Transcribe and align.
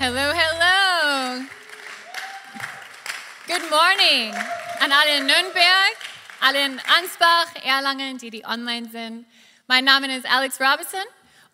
Hello, 0.00 0.32
hello. 0.32 1.42
Good 3.48 3.68
morning 3.68 4.32
an 4.78 4.92
alle 4.92 5.16
in 5.16 5.26
Nürnberg, 5.26 5.96
alle 6.40 6.66
in 6.66 6.80
Ansbach, 6.96 7.64
Erlangen, 7.64 8.16
die, 8.18 8.30
die 8.30 8.44
online 8.44 8.88
sind. 8.90 9.26
Mein 9.66 9.84
Name 9.84 10.16
ist 10.16 10.24
Alex 10.30 10.60
Robinson 10.60 11.00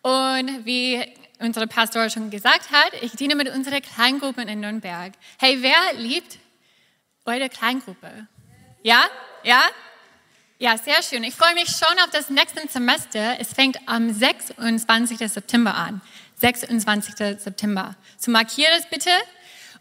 und 0.03 0.63
wie 0.63 1.03
unsere 1.39 1.65
Pastor 1.65 2.07
schon 2.11 2.29
gesagt 2.29 2.69
hat, 2.71 2.93
ich 3.01 3.13
diene 3.13 3.33
mit 3.33 3.49
unserer 3.49 3.81
Kleingruppe 3.81 4.43
in 4.43 4.59
Nürnberg. 4.59 5.13
Hey, 5.39 5.63
wer 5.63 5.99
liebt 5.99 6.37
eure 7.25 7.49
Kleingruppe? 7.49 8.27
Ja? 8.83 9.05
Ja? 9.41 9.63
Ja, 10.59 10.77
sehr 10.77 11.01
schön. 11.01 11.23
Ich 11.23 11.33
freue 11.33 11.55
mich 11.55 11.67
schon 11.67 11.97
auf 11.99 12.11
das 12.11 12.29
nächste 12.29 12.65
Semester. 12.67 13.39
Es 13.39 13.53
fängt 13.53 13.77
am 13.87 14.13
26. 14.13 15.17
September 15.17 15.73
an. 15.73 15.99
26. 16.45 17.15
September. 17.39 17.95
So 18.19 18.29
markiere 18.29 18.69
es 18.77 18.85
bitte. 18.85 19.09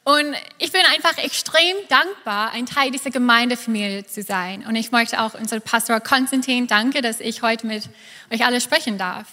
Und 0.03 0.35
ich 0.59 0.73
bin 0.73 0.81
einfach 0.95 1.19
extrem 1.19 1.77
dankbar, 1.89 2.53
ein 2.53 2.65
Teil 2.65 2.91
dieser 2.91 3.11
Gemeindefamilie 3.11 4.07
zu 4.07 4.23
sein. 4.23 4.65
Und 4.67 4.75
ich 4.75 4.91
möchte 4.91 5.21
auch 5.21 5.35
unser 5.35 5.61
Pastor 5.61 6.01
Konstantin 6.01 6.67
danke, 6.67 7.03
dass 7.03 7.21
ich 7.21 7.43
heute 7.43 7.67
mit 7.67 7.89
euch 8.31 8.47
alle 8.47 8.63
sprechen 8.63 8.97
darf. 8.97 9.27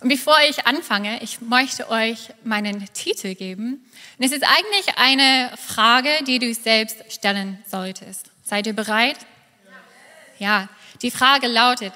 Und 0.00 0.10
bevor 0.10 0.36
ich 0.48 0.66
anfange, 0.66 1.20
ich 1.22 1.40
möchte 1.40 1.90
euch 1.90 2.30
meinen 2.44 2.86
Titel 2.92 3.34
geben. 3.34 3.84
Und 4.18 4.24
es 4.24 4.30
ist 4.30 4.44
eigentlich 4.44 4.96
eine 4.96 5.52
Frage, 5.56 6.10
die 6.26 6.38
du 6.38 6.54
selbst 6.54 6.98
stellen 7.12 7.58
solltest. 7.66 8.30
Seid 8.44 8.68
ihr 8.68 8.74
bereit? 8.74 9.18
Ja, 10.38 10.68
die 11.02 11.10
Frage 11.10 11.48
lautet, 11.48 11.92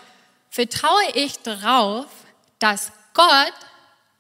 vertraue 0.50 1.10
ich 1.14 1.38
darauf, 1.38 2.06
dass 2.58 2.90
Gott 3.14 3.54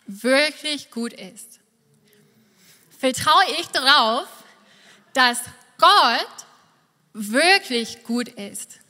wirklich 0.06 0.90
gut 0.90 1.12
ist? 1.12 1.60
Vertraue 2.98 3.44
ich 3.58 3.66
darauf, 3.68 4.26
dass 5.12 5.40
Gott 5.78 6.46
wirklich 7.12 8.02
gut 8.04 8.28
ist? 8.28 8.80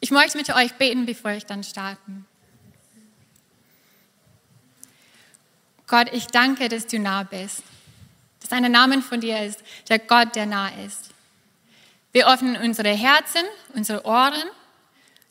Ich 0.00 0.10
möchte 0.10 0.38
mit 0.38 0.54
euch 0.54 0.74
beten, 0.74 1.06
bevor 1.06 1.32
ich 1.32 1.44
dann 1.44 1.64
starten. 1.64 2.26
Gott, 5.86 6.12
ich 6.12 6.26
danke, 6.26 6.68
dass 6.68 6.86
du 6.86 6.98
nah 6.98 7.22
bist. 7.22 7.62
Dass 8.40 8.52
ein 8.52 8.70
Name 8.70 9.02
von 9.02 9.20
dir 9.20 9.42
ist, 9.42 9.62
der 9.88 9.98
Gott, 9.98 10.36
der 10.36 10.46
nah 10.46 10.68
ist. 10.84 11.10
Wir 12.12 12.28
öffnen 12.28 12.56
unsere 12.56 12.90
Herzen, 12.90 13.42
unsere 13.74 14.04
Ohren. 14.04 14.44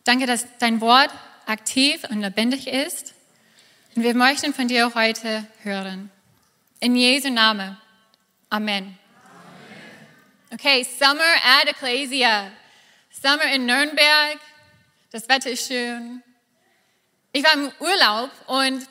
Danke, 0.03 0.25
dass 0.25 0.45
dein 0.59 0.81
Wort 0.81 1.11
aktiv 1.45 2.03
und 2.09 2.21
lebendig 2.21 2.67
ist. 2.67 3.13
Und 3.97 4.03
wir 4.03 4.13
möchten 4.13 4.53
von 4.53 4.67
dir 4.67 4.93
heute 4.93 5.47
hören. 5.63 6.11
In 6.79 6.95
Jesu 6.95 7.31
Namen. 7.31 7.75
Amen. 8.47 8.95
Okay, 10.53 10.83
Summer 10.83 11.23
at 11.43 11.67
Ecclesia. 11.67 12.51
Summer 13.09 13.51
in 13.51 13.65
Nürnberg. 13.65 14.37
Das 15.11 15.27
Wetter 15.27 15.49
ist 15.49 15.67
schön. 15.67 16.21
Ich 17.31 17.43
war 17.43 17.53
im 17.53 17.71
Urlaub 17.79 18.29
und 18.45 18.87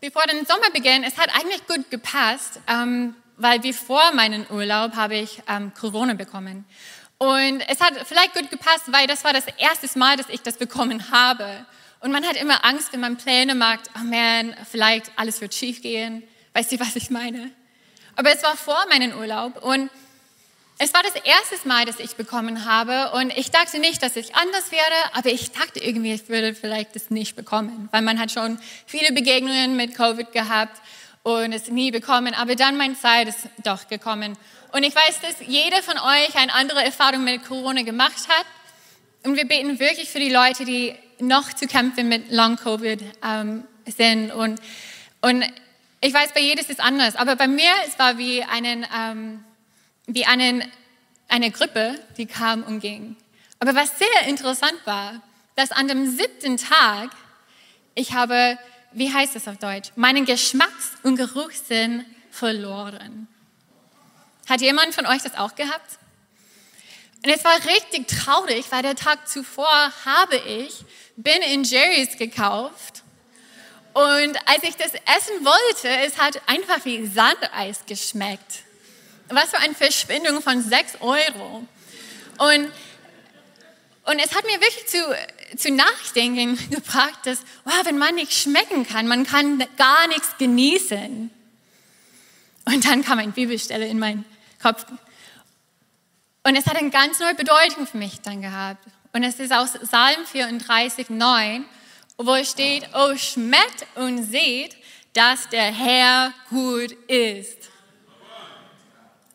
bevor 0.00 0.22
der 0.28 0.44
Sommer 0.44 0.70
begann, 0.72 1.02
es 1.02 1.18
hat 1.18 1.34
eigentlich 1.34 1.66
gut 1.66 1.90
gepasst, 1.90 2.60
ähm, 2.68 3.16
weil 3.36 3.58
bevor 3.58 4.12
meinen 4.12 4.46
Urlaub 4.48 4.94
habe 4.94 5.16
ich 5.16 5.42
ähm, 5.48 5.72
Corona 5.74 6.14
bekommen. 6.14 6.64
Und 7.18 7.62
es 7.68 7.80
hat 7.80 7.94
vielleicht 8.06 8.34
gut 8.34 8.48
gepasst, 8.48 8.92
weil 8.92 9.08
das 9.08 9.24
war 9.24 9.32
das 9.32 9.46
erste 9.58 9.98
Mal, 9.98 10.16
dass 10.16 10.28
ich 10.28 10.40
das 10.40 10.56
bekommen 10.56 11.10
habe. 11.10 11.66
Und 12.04 12.12
man 12.12 12.26
hat 12.26 12.36
immer 12.36 12.66
Angst, 12.66 12.92
wenn 12.92 13.00
man 13.00 13.16
Pläne 13.16 13.54
macht, 13.54 13.88
oh 13.96 14.04
man, 14.04 14.54
vielleicht 14.70 15.10
alles 15.16 15.40
wird 15.40 15.54
schief 15.54 15.80
gehen. 15.80 16.22
Weißt 16.52 16.70
du, 16.70 16.78
was 16.78 16.94
ich 16.96 17.08
meine? 17.08 17.50
Aber 18.14 18.30
es 18.30 18.42
war 18.42 18.58
vor 18.58 18.76
meinem 18.90 19.16
Urlaub 19.16 19.64
und 19.64 19.88
es 20.76 20.92
war 20.92 21.02
das 21.02 21.14
erste 21.14 21.66
Mal, 21.66 21.86
dass 21.86 22.00
ich 22.00 22.14
bekommen 22.16 22.66
habe 22.66 23.12
und 23.12 23.34
ich 23.38 23.50
dachte 23.50 23.78
nicht, 23.78 24.02
dass 24.02 24.16
ich 24.16 24.36
anders 24.36 24.70
werde, 24.70 24.94
aber 25.14 25.30
ich 25.30 25.52
dachte 25.52 25.82
irgendwie, 25.82 26.12
ich 26.12 26.28
würde 26.28 26.54
vielleicht 26.54 26.94
das 26.94 27.08
nicht 27.08 27.36
bekommen, 27.36 27.88
weil 27.90 28.02
man 28.02 28.20
hat 28.20 28.30
schon 28.30 28.58
viele 28.84 29.10
Begegnungen 29.12 29.74
mit 29.74 29.94
Covid 29.94 30.30
gehabt 30.30 30.82
und 31.22 31.54
es 31.54 31.68
nie 31.68 31.90
bekommen, 31.90 32.34
aber 32.34 32.54
dann 32.54 32.76
meine 32.76 32.98
Zeit 32.98 33.28
ist 33.28 33.48
doch 33.62 33.88
gekommen. 33.88 34.36
Und 34.72 34.82
ich 34.82 34.94
weiß, 34.94 35.22
dass 35.22 35.36
jeder 35.46 35.82
von 35.82 35.96
euch 35.96 36.34
eine 36.36 36.52
andere 36.52 36.84
Erfahrung 36.84 37.24
mit 37.24 37.46
Corona 37.46 37.80
gemacht 37.80 38.28
hat 38.28 38.44
und 39.22 39.36
wir 39.36 39.48
beten 39.48 39.78
wirklich 39.78 40.10
für 40.10 40.20
die 40.20 40.28
Leute, 40.28 40.66
die 40.66 40.94
noch 41.20 41.52
zu 41.52 41.66
kämpfen 41.66 42.08
mit 42.08 42.30
Long-Covid 42.30 43.02
ähm, 43.22 43.64
sind 43.86 44.32
und, 44.32 44.60
und 45.20 45.44
ich 46.00 46.12
weiß, 46.12 46.32
bei 46.34 46.40
jedem 46.40 46.60
ist 46.60 46.70
es 46.70 46.80
anders, 46.80 47.16
aber 47.16 47.36
bei 47.36 47.48
mir 47.48 47.70
es 47.86 47.98
war 47.98 48.18
wie 48.18 48.42
einen... 48.42 48.86
Ähm, 48.94 49.44
wie 50.06 50.26
einen, 50.26 50.62
eine 51.28 51.50
Grippe, 51.50 51.98
die 52.16 52.26
kam 52.26 52.62
und 52.62 52.80
ging. 52.80 53.16
Aber 53.58 53.74
was 53.74 53.98
sehr 53.98 54.28
interessant 54.28 54.78
war, 54.84 55.22
dass 55.56 55.70
an 55.70 55.88
dem 55.88 56.10
siebten 56.10 56.56
Tag 56.56 57.10
ich 57.94 58.12
habe, 58.12 58.58
wie 58.92 59.12
heißt 59.12 59.34
das 59.34 59.48
auf 59.48 59.58
Deutsch, 59.58 59.92
meinen 59.96 60.26
Geschmacks- 60.26 60.92
und 61.02 61.16
Geruchssinn 61.16 62.04
verloren. 62.30 63.28
Hat 64.48 64.60
jemand 64.60 64.94
von 64.94 65.06
euch 65.06 65.22
das 65.22 65.36
auch 65.36 65.54
gehabt? 65.54 65.98
Und 67.24 67.30
es 67.30 67.42
war 67.42 67.56
richtig 67.64 68.06
traurig, 68.06 68.66
weil 68.68 68.82
der 68.82 68.96
Tag 68.96 69.26
zuvor 69.26 69.92
habe 70.04 70.36
ich 70.36 70.84
Ben 71.16 71.64
Jerry's 71.64 72.18
gekauft. 72.18 73.02
Und 73.94 74.36
als 74.46 74.62
ich 74.62 74.76
das 74.76 74.92
essen 74.92 75.42
wollte, 75.42 75.88
es 76.04 76.18
hat 76.18 76.42
einfach 76.46 76.84
wie 76.84 77.06
Sandeis 77.06 77.80
geschmeckt. 77.86 78.64
Was 79.30 79.50
für 79.50 79.58
eine 79.58 79.74
Verschwendung 79.74 80.42
von 80.42 80.62
6 80.62 81.00
Euro. 81.00 81.66
Und, 82.36 82.72
und 84.04 84.18
es 84.18 84.34
hat 84.34 84.44
mir 84.44 84.60
wirklich 84.60 84.86
zu, 84.86 84.98
zu 85.56 85.70
nachdenken 85.70 86.58
gebracht, 86.70 87.20
dass, 87.24 87.38
wow, 87.64 87.80
wenn 87.84 87.96
man 87.96 88.16
nicht 88.16 88.34
schmecken 88.34 88.86
kann, 88.86 89.06
man 89.08 89.24
kann 89.24 89.64
gar 89.78 90.08
nichts 90.08 90.28
genießen. 90.38 91.30
Und 92.66 92.84
dann 92.84 93.02
kam 93.02 93.18
eine 93.18 93.32
Bibelstelle 93.32 93.86
in 93.86 93.98
meinen 93.98 94.26
Kopf. 94.60 94.84
Und 96.46 96.56
es 96.56 96.66
hat 96.66 96.76
eine 96.76 96.90
ganz 96.90 97.18
neue 97.20 97.34
Bedeutung 97.34 97.86
für 97.86 97.96
mich 97.96 98.20
dann 98.20 98.42
gehabt. 98.42 98.86
Und 99.14 99.22
es 99.22 99.40
ist 99.40 99.52
aus 99.52 99.72
Psalm 99.78 100.26
34, 100.26 101.08
9, 101.08 101.64
wo 102.18 102.34
es 102.34 102.50
steht, 102.50 102.86
oh, 102.92 103.16
schmeckt 103.16 103.86
und 103.94 104.22
seht, 104.24 104.76
dass 105.14 105.48
der 105.48 105.72
Herr 105.72 106.34
gut 106.50 106.92
ist. 107.08 107.70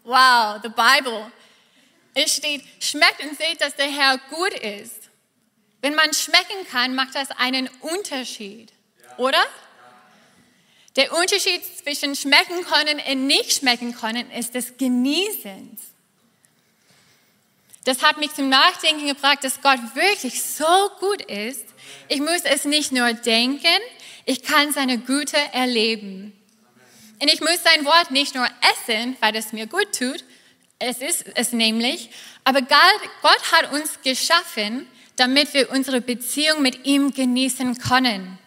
Wow, 0.03 0.59
the 0.62 0.69
Bible. 0.69 1.31
Es 2.14 2.36
steht, 2.36 2.64
schmeckt 2.80 3.24
und 3.24 3.36
seht, 3.38 3.59
dass 3.59 3.75
der 3.75 3.90
Herr 3.90 4.19
gut 4.30 4.53
ist. 4.53 5.09
Wenn 5.81 5.96
man 5.96 6.14
schmecken 6.14 6.68
kann, 6.69 6.94
macht 6.94 7.16
das 7.16 7.31
einen 7.31 7.69
Unterschied, 7.80 8.72
oder? 9.18 9.42
Der 10.96 11.14
Unterschied 11.14 11.62
zwischen 11.81 12.16
schmecken 12.16 12.64
können 12.66 13.00
und 13.00 13.28
nicht 13.28 13.53
schmecken 13.53 13.96
können 13.96 14.30
ist 14.31 14.53
des 14.53 14.78
Genießens. 14.78 15.90
Das 17.89 18.03
hat 18.03 18.19
mich 18.19 18.31
zum 18.35 18.50
Nachdenken 18.50 19.07
gebracht, 19.07 19.44
dass 19.44 19.61
Gott 19.63 19.79
wirklich 19.95 20.44
so 20.44 20.91
gut 21.00 21.23
ist. 21.23 21.66
Ich 22.07 22.19
muss 22.19 22.41
es 22.44 22.63
nicht 22.66 22.91
nur 22.91 23.13
denken, 23.13 23.79
ich 24.25 24.44
kann 24.44 24.72
seine 24.72 25.00
Güte 25.00 25.38
erleben. 25.53 26.39
Und 27.19 27.33
ich 27.33 27.41
muss 27.41 27.63
sein 27.63 27.85
Wort 27.85 28.11
nicht 28.11 28.35
nur 28.35 28.45
essen, 28.45 29.17
weil 29.22 29.35
es 29.35 29.53
mir 29.53 29.66
gut 29.66 29.88
tut, 29.97 30.23
es 30.77 31.00
ist 31.00 31.25
es 31.33 31.51
nämlich, 31.51 32.11
aber 32.44 32.61
Gott 32.61 33.51
hat 33.53 33.73
uns 33.73 34.00
geschaffen, 34.03 34.88
damit 35.16 35.56
wir 35.56 35.71
unsere 35.71 36.00
Beziehung 36.00 36.61
mit 36.61 36.85
ihm 36.85 37.11
genießen 37.11 37.79
können. 37.79 38.38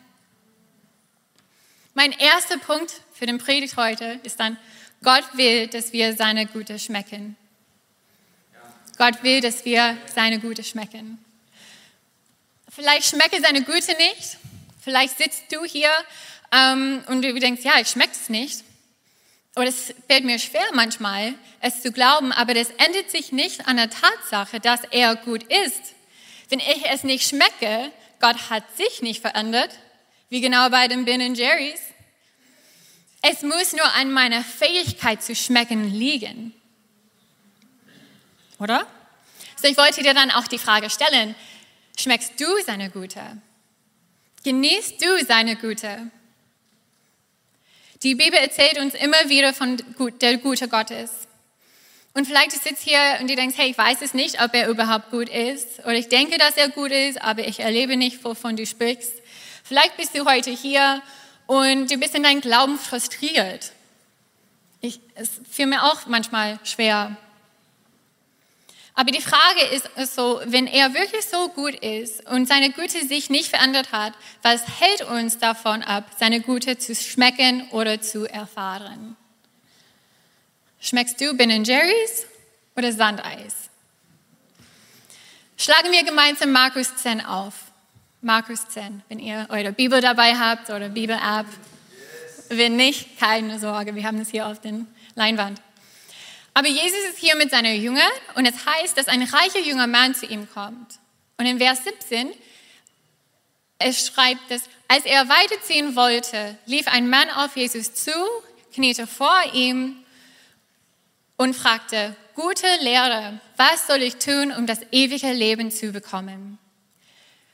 Mein 1.94 2.12
erster 2.12 2.58
Punkt 2.58 2.92
für 3.12 3.26
den 3.26 3.38
Predigt 3.38 3.76
heute 3.76 4.20
ist 4.22 4.38
dann, 4.38 4.56
Gott 5.02 5.24
will, 5.32 5.66
dass 5.66 5.92
wir 5.92 6.14
seine 6.14 6.46
Gute 6.46 6.78
schmecken. 6.78 7.36
Gott 9.02 9.24
will, 9.24 9.40
dass 9.40 9.64
wir 9.64 9.98
seine 10.14 10.38
Gute 10.38 10.62
schmecken. 10.62 11.18
Vielleicht 12.68 13.08
schmecke 13.08 13.40
seine 13.42 13.64
Güte 13.64 13.96
nicht. 13.96 14.38
Vielleicht 14.80 15.18
sitzt 15.18 15.42
du 15.50 15.64
hier 15.64 15.90
ähm, 16.52 17.02
und 17.08 17.22
du 17.22 17.34
denkst, 17.34 17.64
ja, 17.64 17.80
ich 17.80 17.88
schmecke 17.88 18.12
es 18.12 18.28
nicht. 18.28 18.62
Oder 19.56 19.66
es 19.66 19.92
fällt 20.08 20.22
mir 20.22 20.38
schwer 20.38 20.68
manchmal, 20.74 21.34
es 21.60 21.82
zu 21.82 21.90
glauben, 21.90 22.30
aber 22.30 22.54
das 22.54 22.70
ändert 22.70 23.10
sich 23.10 23.32
nicht 23.32 23.66
an 23.66 23.76
der 23.76 23.90
Tatsache, 23.90 24.60
dass 24.60 24.82
er 24.92 25.16
gut 25.16 25.42
ist. 25.42 25.82
Wenn 26.48 26.60
ich 26.60 26.88
es 26.88 27.02
nicht 27.02 27.28
schmecke, 27.28 27.90
Gott 28.20 28.50
hat 28.50 28.62
sich 28.76 29.02
nicht 29.02 29.20
verändert, 29.20 29.70
wie 30.28 30.40
genau 30.40 30.70
bei 30.70 30.86
den 30.86 31.06
Ben 31.06 31.34
Jerry's. 31.34 31.80
Es 33.20 33.42
muss 33.42 33.72
nur 33.72 33.94
an 33.94 34.12
meiner 34.12 34.44
Fähigkeit 34.44 35.24
zu 35.24 35.34
schmecken 35.34 35.92
liegen. 35.92 36.54
Oder? 38.62 38.86
So, 39.60 39.66
ich 39.66 39.76
wollte 39.76 40.02
dir 40.02 40.14
dann 40.14 40.30
auch 40.30 40.46
die 40.46 40.58
Frage 40.58 40.88
stellen, 40.88 41.34
schmeckst 41.98 42.40
du 42.40 42.46
seine 42.64 42.90
Güte? 42.90 43.20
Genießt 44.44 45.02
du 45.02 45.24
seine 45.24 45.56
Güte? 45.56 46.10
Die 48.04 48.14
Bibel 48.14 48.38
erzählt 48.38 48.78
uns 48.78 48.94
immer 48.94 49.28
wieder 49.28 49.52
von 49.52 49.82
der 50.20 50.38
Gute 50.38 50.68
Gottes. 50.68 51.10
Und 52.14 52.26
vielleicht 52.26 52.52
sitzt 52.52 52.82
hier 52.82 53.18
und 53.20 53.28
du 53.28 53.34
denkst, 53.34 53.56
hey, 53.56 53.70
ich 53.70 53.78
weiß 53.78 54.02
es 54.02 54.14
nicht, 54.14 54.40
ob 54.42 54.54
er 54.54 54.68
überhaupt 54.68 55.10
gut 55.10 55.28
ist. 55.28 55.80
Oder 55.80 55.94
ich 55.94 56.08
denke, 56.08 56.38
dass 56.38 56.56
er 56.56 56.68
gut 56.68 56.92
ist, 56.92 57.20
aber 57.20 57.46
ich 57.46 57.60
erlebe 57.60 57.96
nicht, 57.96 58.22
wovon 58.24 58.56
du 58.56 58.66
sprichst. 58.66 59.14
Vielleicht 59.64 59.96
bist 59.96 60.16
du 60.16 60.24
heute 60.24 60.50
hier 60.50 61.02
und 61.46 61.90
du 61.90 61.96
bist 61.96 62.14
in 62.14 62.22
deinem 62.22 62.40
Glauben 62.40 62.78
frustriert. 62.78 63.72
Ich, 64.80 65.00
es 65.14 65.30
fiel 65.50 65.66
mir 65.66 65.84
auch 65.84 66.06
manchmal 66.06 66.60
schwer. 66.64 67.16
Aber 68.94 69.10
die 69.10 69.22
Frage 69.22 69.62
ist 69.72 70.14
so, 70.14 70.40
wenn 70.44 70.66
er 70.66 70.92
wirklich 70.92 71.24
so 71.24 71.48
gut 71.48 71.74
ist 71.76 72.28
und 72.28 72.46
seine 72.46 72.70
Güte 72.70 73.06
sich 73.06 73.30
nicht 73.30 73.48
verändert 73.48 73.90
hat, 73.92 74.12
was 74.42 74.80
hält 74.80 75.02
uns 75.02 75.38
davon 75.38 75.82
ab, 75.82 76.04
seine 76.18 76.40
Güte 76.40 76.76
zu 76.76 76.94
schmecken 76.94 77.68
oder 77.70 78.02
zu 78.02 78.26
erfahren? 78.26 79.16
Schmeckst 80.78 81.20
du 81.20 81.34
Ben 81.34 81.64
Jerry's 81.64 82.26
oder 82.76 82.92
Sandeis? 82.92 83.70
Schlagen 85.56 85.92
wir 85.92 86.04
gemeinsam 86.04 86.52
Markus 86.52 86.94
10 86.96 87.24
auf. 87.24 87.54
Markus 88.20 88.68
10, 88.68 89.02
wenn 89.08 89.18
ihr 89.18 89.46
eure 89.48 89.72
Bibel 89.72 90.00
dabei 90.00 90.34
habt 90.34 90.70
oder 90.70 90.88
Bibel-App. 90.88 91.46
Wenn 92.50 92.76
nicht, 92.76 93.18
keine 93.18 93.58
Sorge, 93.58 93.94
wir 93.94 94.04
haben 94.04 94.20
es 94.20 94.30
hier 94.30 94.46
auf 94.46 94.60
der 94.60 94.80
Leinwand. 95.14 95.60
Aber 96.54 96.68
Jesus 96.68 96.98
ist 97.10 97.18
hier 97.18 97.36
mit 97.36 97.50
seiner 97.50 97.72
Jünger 97.72 98.08
und 98.34 98.46
es 98.46 98.66
heißt, 98.66 98.96
dass 98.96 99.08
ein 99.08 99.22
reicher 99.22 99.60
junger 99.60 99.86
Mann 99.86 100.14
zu 100.14 100.26
ihm 100.26 100.48
kommt. 100.52 100.98
Und 101.38 101.46
in 101.46 101.58
Vers 101.58 101.84
17, 101.84 102.30
es 103.78 104.06
schreibt 104.06 104.50
dass 104.50 104.62
als 104.88 105.06
er 105.06 105.28
weiterziehen 105.28 105.96
wollte, 105.96 106.58
lief 106.66 106.86
ein 106.86 107.08
Mann 107.08 107.30
auf 107.30 107.56
Jesus 107.56 107.94
zu, 107.94 108.12
kniete 108.74 109.06
vor 109.06 109.42
ihm 109.54 109.96
und 111.36 111.56
fragte, 111.56 112.14
gute 112.34 112.66
Lehrer, 112.80 113.40
was 113.56 113.86
soll 113.86 114.02
ich 114.02 114.16
tun, 114.16 114.52
um 114.52 114.66
das 114.66 114.80
ewige 114.90 115.32
Leben 115.32 115.70
zu 115.70 115.92
bekommen? 115.92 116.58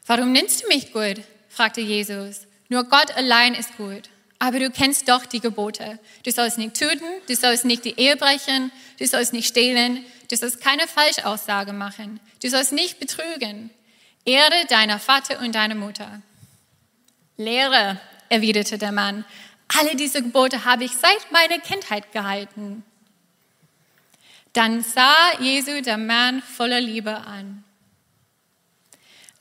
Warum 0.07 0.33
nennst 0.33 0.65
du 0.65 0.69
mich 0.69 0.93
gut? 0.93 1.23
fragte 1.49 1.81
Jesus. 1.81 2.47
Nur 2.69 2.85
Gott 2.85 3.13
allein 3.17 3.55
ist 3.55 3.77
gut. 3.77 4.09
Aber 4.39 4.61
du 4.61 4.71
kennst 4.71 5.09
doch 5.09 5.27
die 5.27 5.41
Gebote. 5.41 5.99
Du 6.25 6.31
sollst 6.31 6.59
nicht 6.59 6.75
töten, 6.75 7.07
du 7.27 7.35
sollst 7.35 7.65
nicht 7.65 7.85
die 7.85 7.99
Ehe 7.99 8.17
brechen, 8.17 8.71
du 8.99 9.07
sollst 9.07 9.33
nicht 9.33 9.49
stehlen, 9.49 10.05
du 10.31 10.37
sollst 10.37 10.61
keine 10.61 10.87
Falschaussage 10.87 11.73
machen, 11.73 12.21
du 12.43 12.49
sollst 12.49 12.73
nicht 12.73 13.01
betrügen. 13.01 13.71
Ehre 14.25 14.67
deiner 14.69 14.99
Vater 14.99 15.41
und 15.41 15.55
deine 15.55 15.75
Mutter. 15.75 16.23
Lehre, 17.37 18.01
erwiderte 18.29 18.79
der 18.79 18.93
Mann, 18.93 19.25
alle 19.77 19.97
diese 19.97 20.23
Gebote 20.23 20.65
habe 20.65 20.85
ich 20.85 20.93
seit 20.93 21.31
meiner 21.31 21.59
Kindheit 21.59 22.13
gehalten. 22.13 22.85
Dann 24.53 24.83
sah 24.83 25.39
Jesu 25.41 25.83
der 25.83 25.99
Mann 25.99 26.43
voller 26.43 26.81
Liebe 26.81 27.17
an. 27.17 27.65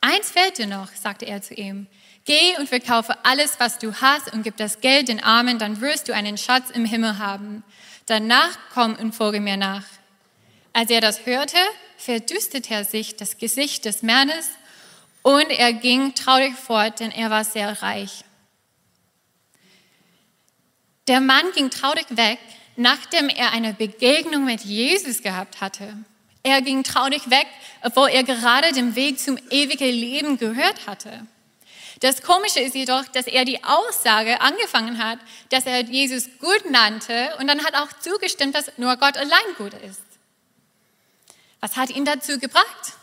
Eins 0.01 0.31
fehlt 0.31 0.57
dir 0.57 0.67
noch, 0.67 0.91
sagte 0.93 1.25
er 1.25 1.41
zu 1.41 1.53
ihm. 1.53 1.87
Geh 2.27 2.57
und 2.59 2.67
verkaufe 2.67 3.15
alles, 3.23 3.57
was 3.57 3.79
du 3.79 3.93
hast 4.01 4.33
und 4.33 4.43
gib 4.43 4.57
das 4.57 4.81
Geld 4.81 5.07
den 5.07 5.23
Armen, 5.23 5.59
dann 5.59 5.79
wirst 5.79 6.09
du 6.09 6.13
einen 6.13 6.37
Schatz 6.37 6.69
im 6.71 6.83
Himmel 6.83 7.19
haben. 7.19 7.63
Danach 8.05 8.59
komm 8.73 8.95
und 8.95 9.15
folge 9.15 9.39
mir 9.39 9.55
nach. 9.55 9.85
Als 10.73 10.89
er 10.89 10.99
das 10.99 11.25
hörte, 11.25 11.57
verdüsterte 11.97 12.73
er 12.73 12.83
sich 12.83 13.15
das 13.15 13.37
Gesicht 13.37 13.85
des 13.85 14.03
Mannes 14.03 14.49
und 15.21 15.49
er 15.51 15.71
ging 15.71 16.15
traurig 16.15 16.53
fort, 16.53 16.99
denn 16.99 17.11
er 17.11 17.29
war 17.29 17.45
sehr 17.45 17.81
reich. 17.81 18.25
Der 21.07 21.21
Mann 21.21 21.45
ging 21.55 21.69
traurig 21.69 22.07
weg, 22.09 22.39
nachdem 22.75 23.29
er 23.29 23.53
eine 23.53 23.73
Begegnung 23.73 24.43
mit 24.43 24.65
Jesus 24.65 25.21
gehabt 25.21 25.61
hatte. 25.61 25.93
Er 26.43 26.61
ging 26.61 26.83
traurig 26.83 27.29
weg, 27.29 27.47
obwohl 27.83 28.09
er 28.09 28.23
gerade 28.23 28.73
den 28.73 28.95
Weg 28.97 29.17
zum 29.17 29.37
ewigen 29.49 29.89
Leben 29.89 30.37
gehört 30.37 30.87
hatte. 30.87 31.25
Das 31.99 32.21
Komische 32.21 32.59
ist 32.59 32.75
jedoch, 32.75 33.05
dass 33.05 33.25
er 33.27 33.43
die 33.43 33.63
Aussage 33.63 34.39
angefangen 34.41 35.03
hat, 35.03 35.19
dass 35.49 35.65
er 35.65 35.81
Jesus 35.81 36.25
gut 36.39 36.69
nannte 36.69 37.35
und 37.39 37.47
dann 37.47 37.63
hat 37.63 37.75
auch 37.75 37.91
zugestimmt, 37.99 38.55
dass 38.55 38.77
nur 38.77 38.95
Gott 38.97 39.17
allein 39.17 39.55
gut 39.57 39.73
ist. 39.73 40.01
Was 41.59 41.75
hat 41.75 41.89
ihn 41.89 42.05
dazu 42.05 42.37
gebracht? 42.39 42.93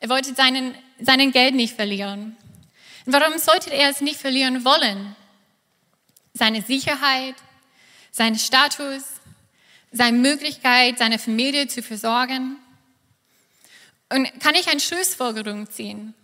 Er 0.00 0.08
wollte 0.08 0.34
seinen, 0.34 0.74
seinen 1.00 1.30
Geld 1.30 1.54
nicht 1.54 1.76
verlieren. 1.76 2.36
Und 3.06 3.12
warum 3.12 3.38
sollte 3.38 3.70
er 3.70 3.90
es 3.90 4.00
nicht 4.00 4.20
verlieren 4.20 4.64
wollen? 4.64 5.14
Seine 6.34 6.62
Sicherheit, 6.62 7.36
seinen 8.10 8.38
Status, 8.38 9.04
seine 9.92 10.18
Möglichkeit, 10.18 10.98
seine 10.98 11.18
Familie 11.18 11.68
zu 11.68 11.82
versorgen. 11.82 12.56
Und 14.08 14.28
kann 14.40 14.54
ich 14.54 14.68
eine 14.68 14.80
Schlussfolgerung 14.80 15.70
ziehen? 15.70 16.14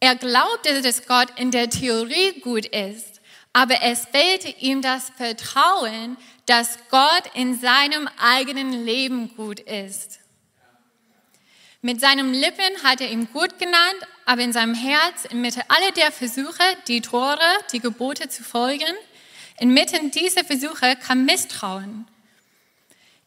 Er 0.00 0.14
glaubte, 0.14 0.80
dass 0.80 1.06
Gott 1.06 1.28
in 1.36 1.50
der 1.50 1.70
Theorie 1.70 2.40
gut 2.40 2.66
ist, 2.66 3.20
aber 3.52 3.82
es 3.82 4.06
fehlte 4.06 4.48
ihm 4.60 4.80
das 4.80 5.10
Vertrauen, 5.16 6.16
dass 6.46 6.78
Gott 6.90 7.24
in 7.34 7.58
seinem 7.58 8.08
eigenen 8.16 8.84
Leben 8.84 9.34
gut 9.34 9.58
ist. 9.60 10.20
Mit 11.80 12.00
seinen 12.00 12.32
Lippen 12.32 12.82
hat 12.82 13.00
er 13.00 13.10
ihn 13.10 13.28
gut 13.32 13.58
genannt, 13.58 14.06
aber 14.24 14.42
in 14.42 14.52
seinem 14.52 14.74
Herz, 14.74 15.24
inmitten 15.30 15.62
aller 15.68 15.92
der 15.92 16.12
Versuche, 16.12 16.62
die 16.86 17.00
Tore, 17.00 17.38
die 17.72 17.80
Gebote 17.80 18.28
zu 18.28 18.42
folgen, 18.42 18.94
inmitten 19.58 20.10
dieser 20.10 20.44
Versuche 20.44 20.96
kam 20.96 21.24
Misstrauen. 21.24 22.06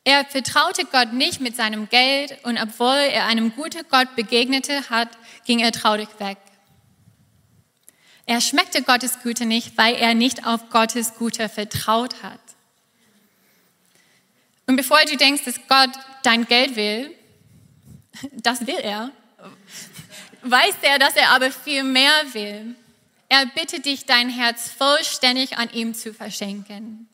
Er 0.03 0.25
vertraute 0.25 0.85
Gott 0.85 1.13
nicht 1.13 1.41
mit 1.41 1.56
seinem 1.56 1.88
Geld 1.89 2.38
und 2.44 2.57
obwohl 2.57 2.95
er 2.95 3.25
einem 3.27 3.56
guten 3.56 3.85
Gott 3.89 4.15
begegnete 4.15 4.89
hat, 4.89 5.09
ging 5.45 5.59
er 5.59 5.71
traurig 5.71 6.09
weg. 6.19 6.38
Er 8.25 8.41
schmeckte 8.41 8.83
Gottes 8.83 9.21
Güte 9.21 9.45
nicht, 9.45 9.77
weil 9.77 9.95
er 9.95 10.13
nicht 10.13 10.45
auf 10.45 10.69
Gottes 10.69 11.15
Güte 11.15 11.50
vertraut 11.50 12.23
hat. 12.23 12.39
Und 14.68 14.75
bevor 14.75 15.00
du 15.06 15.18
denkst, 15.18 15.44
dass 15.44 15.56
Gott 15.68 15.89
dein 16.23 16.45
Geld 16.45 16.75
will, 16.75 17.13
das 18.31 18.65
will 18.68 18.79
er, 18.81 19.12
weiß 20.44 20.75
er, 20.81 21.00
dass 21.00 21.15
er 21.15 21.29
aber 21.31 21.51
viel 21.51 21.83
mehr 21.83 22.33
will. 22.33 22.75
Er 23.29 23.45
bittet 23.45 23.85
dich, 23.85 24.06
dein 24.06 24.29
Herz 24.29 24.69
vollständig 24.71 25.57
an 25.57 25.69
ihm 25.71 25.94
zu 25.94 26.13
verschenken. 26.13 27.07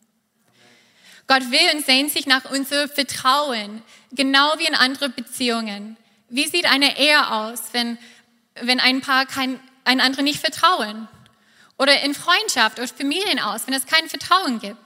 Gott 1.27 1.51
will 1.51 1.75
und 1.75 1.85
sehnt 1.85 2.11
sich 2.11 2.25
nach 2.25 2.49
unserem 2.49 2.89
Vertrauen, 2.89 3.81
genau 4.11 4.57
wie 4.57 4.65
in 4.65 4.75
anderen 4.75 5.13
Beziehungen. 5.13 5.97
Wie 6.29 6.47
sieht 6.47 6.65
eine 6.65 6.97
Ehe 6.97 7.31
aus, 7.31 7.59
wenn, 7.73 7.97
wenn 8.61 8.79
ein 8.79 9.01
Paar 9.01 9.25
kein, 9.25 9.59
ein 9.87 10.01
andere 10.01 10.23
nicht 10.23 10.39
vertrauen? 10.39 11.07
Oder 11.77 12.01
in 12.01 12.13
Freundschaft 12.13 12.79
oder 12.79 12.87
Familien 12.87 13.39
aus, 13.39 13.67
wenn 13.67 13.73
es 13.73 13.85
kein 13.85 14.09
Vertrauen 14.09 14.59
gibt? 14.59 14.77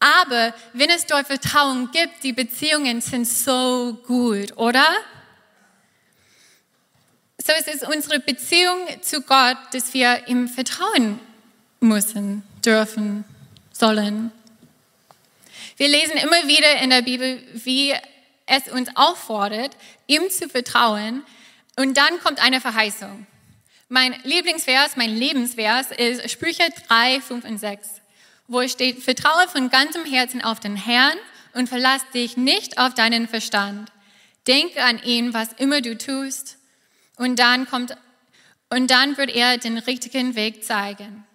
Aber 0.00 0.54
wenn 0.72 0.90
es 0.90 1.06
dort 1.06 1.26
Vertrauen 1.26 1.90
gibt, 1.92 2.24
die 2.24 2.32
Beziehungen 2.32 3.00
sind 3.00 3.26
so 3.26 3.98
gut, 4.06 4.56
oder? 4.56 4.86
So 7.44 7.52
ist 7.52 7.68
es 7.68 7.88
unsere 7.88 8.20
Beziehung 8.20 8.86
zu 9.00 9.22
Gott, 9.22 9.56
dass 9.72 9.94
wir 9.94 10.28
ihm 10.28 10.48
vertrauen 10.48 11.20
müssen, 11.80 12.42
dürfen, 12.64 13.24
sollen. 13.72 14.32
Wir 15.76 15.88
lesen 15.88 16.16
immer 16.16 16.46
wieder 16.46 16.82
in 16.82 16.90
der 16.90 17.02
Bibel, 17.02 17.42
wie 17.54 17.94
es 18.46 18.68
uns 18.72 18.88
auffordert, 18.94 19.76
ihm 20.06 20.30
zu 20.30 20.48
vertrauen. 20.48 21.24
Und 21.76 21.96
dann 21.96 22.20
kommt 22.20 22.42
eine 22.42 22.60
Verheißung. 22.60 23.26
Mein 23.94 24.18
Lieblingsvers, 24.22 24.96
mein 24.96 25.14
Lebensvers 25.14 25.90
ist 25.90 26.30
Sprüche 26.30 26.66
3, 26.88 27.20
5 27.20 27.44
und 27.44 27.58
6, 27.58 28.00
wo 28.48 28.66
steht, 28.66 29.02
vertraue 29.02 29.46
von 29.48 29.68
ganzem 29.68 30.06
Herzen 30.06 30.40
auf 30.40 30.60
den 30.60 30.76
Herrn 30.76 31.18
und 31.52 31.68
verlass 31.68 32.00
dich 32.14 32.38
nicht 32.38 32.78
auf 32.78 32.94
deinen 32.94 33.28
Verstand. 33.28 33.92
Denke 34.46 34.82
an 34.82 35.02
ihn, 35.02 35.34
was 35.34 35.52
immer 35.58 35.82
du 35.82 35.98
tust, 35.98 36.56
und 37.18 37.38
dann 37.38 37.68
kommt, 37.68 37.94
und 38.70 38.90
dann 38.90 39.18
wird 39.18 39.28
er 39.28 39.58
den 39.58 39.76
richtigen 39.76 40.36
Weg 40.36 40.64
zeigen. 40.64 41.26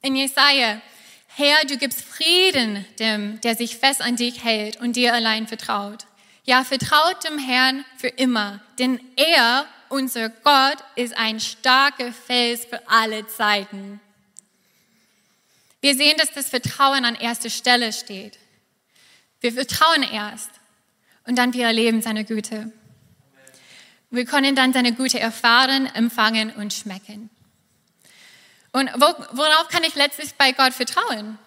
In 0.00 0.16
Jesaja 0.16 0.80
Herr, 1.26 1.66
du 1.68 1.76
gibst 1.76 2.00
Frieden 2.00 2.86
dem, 2.98 3.38
der 3.42 3.54
sich 3.54 3.76
fest 3.76 4.00
an 4.00 4.16
dich 4.16 4.42
hält 4.42 4.80
und 4.80 4.96
dir 4.96 5.12
allein 5.12 5.46
vertraut. 5.46 6.06
Ja, 6.44 6.64
vertraut 6.64 7.22
dem 7.28 7.36
Herrn 7.38 7.84
für 7.98 8.08
immer, 8.08 8.62
denn 8.78 8.98
er, 9.16 9.66
unser 9.90 10.28
Gott, 10.28 10.78
ist 10.94 11.16
ein 11.16 11.40
starker 11.40 12.12
Fels 12.12 12.64
für 12.64 12.88
alle 12.88 13.26
Zeiten. 13.26 14.00
Wir 15.80 15.94
sehen, 15.94 16.16
dass 16.18 16.32
das 16.32 16.48
Vertrauen 16.48 17.04
an 17.04 17.14
erster 17.14 17.50
Stelle 17.50 17.92
steht. 17.92 18.38
Wir 19.40 19.52
vertrauen 19.52 20.02
erst 20.02 20.50
und 21.26 21.36
dann 21.36 21.52
wir 21.52 21.66
erleben 21.66 22.02
seine 22.02 22.24
Güte. 22.24 22.72
Wir 24.10 24.24
können 24.24 24.54
dann 24.54 24.72
seine 24.72 24.92
Güte 24.92 25.20
erfahren, 25.20 25.86
empfangen 25.86 26.52
und 26.52 26.72
schmecken. 26.72 27.30
Und 28.72 28.90
worauf 28.94 29.68
kann 29.68 29.84
ich 29.84 29.94
letztlich 29.94 30.34
bei 30.34 30.52
Gott 30.52 30.74
vertrauen? 30.74 31.38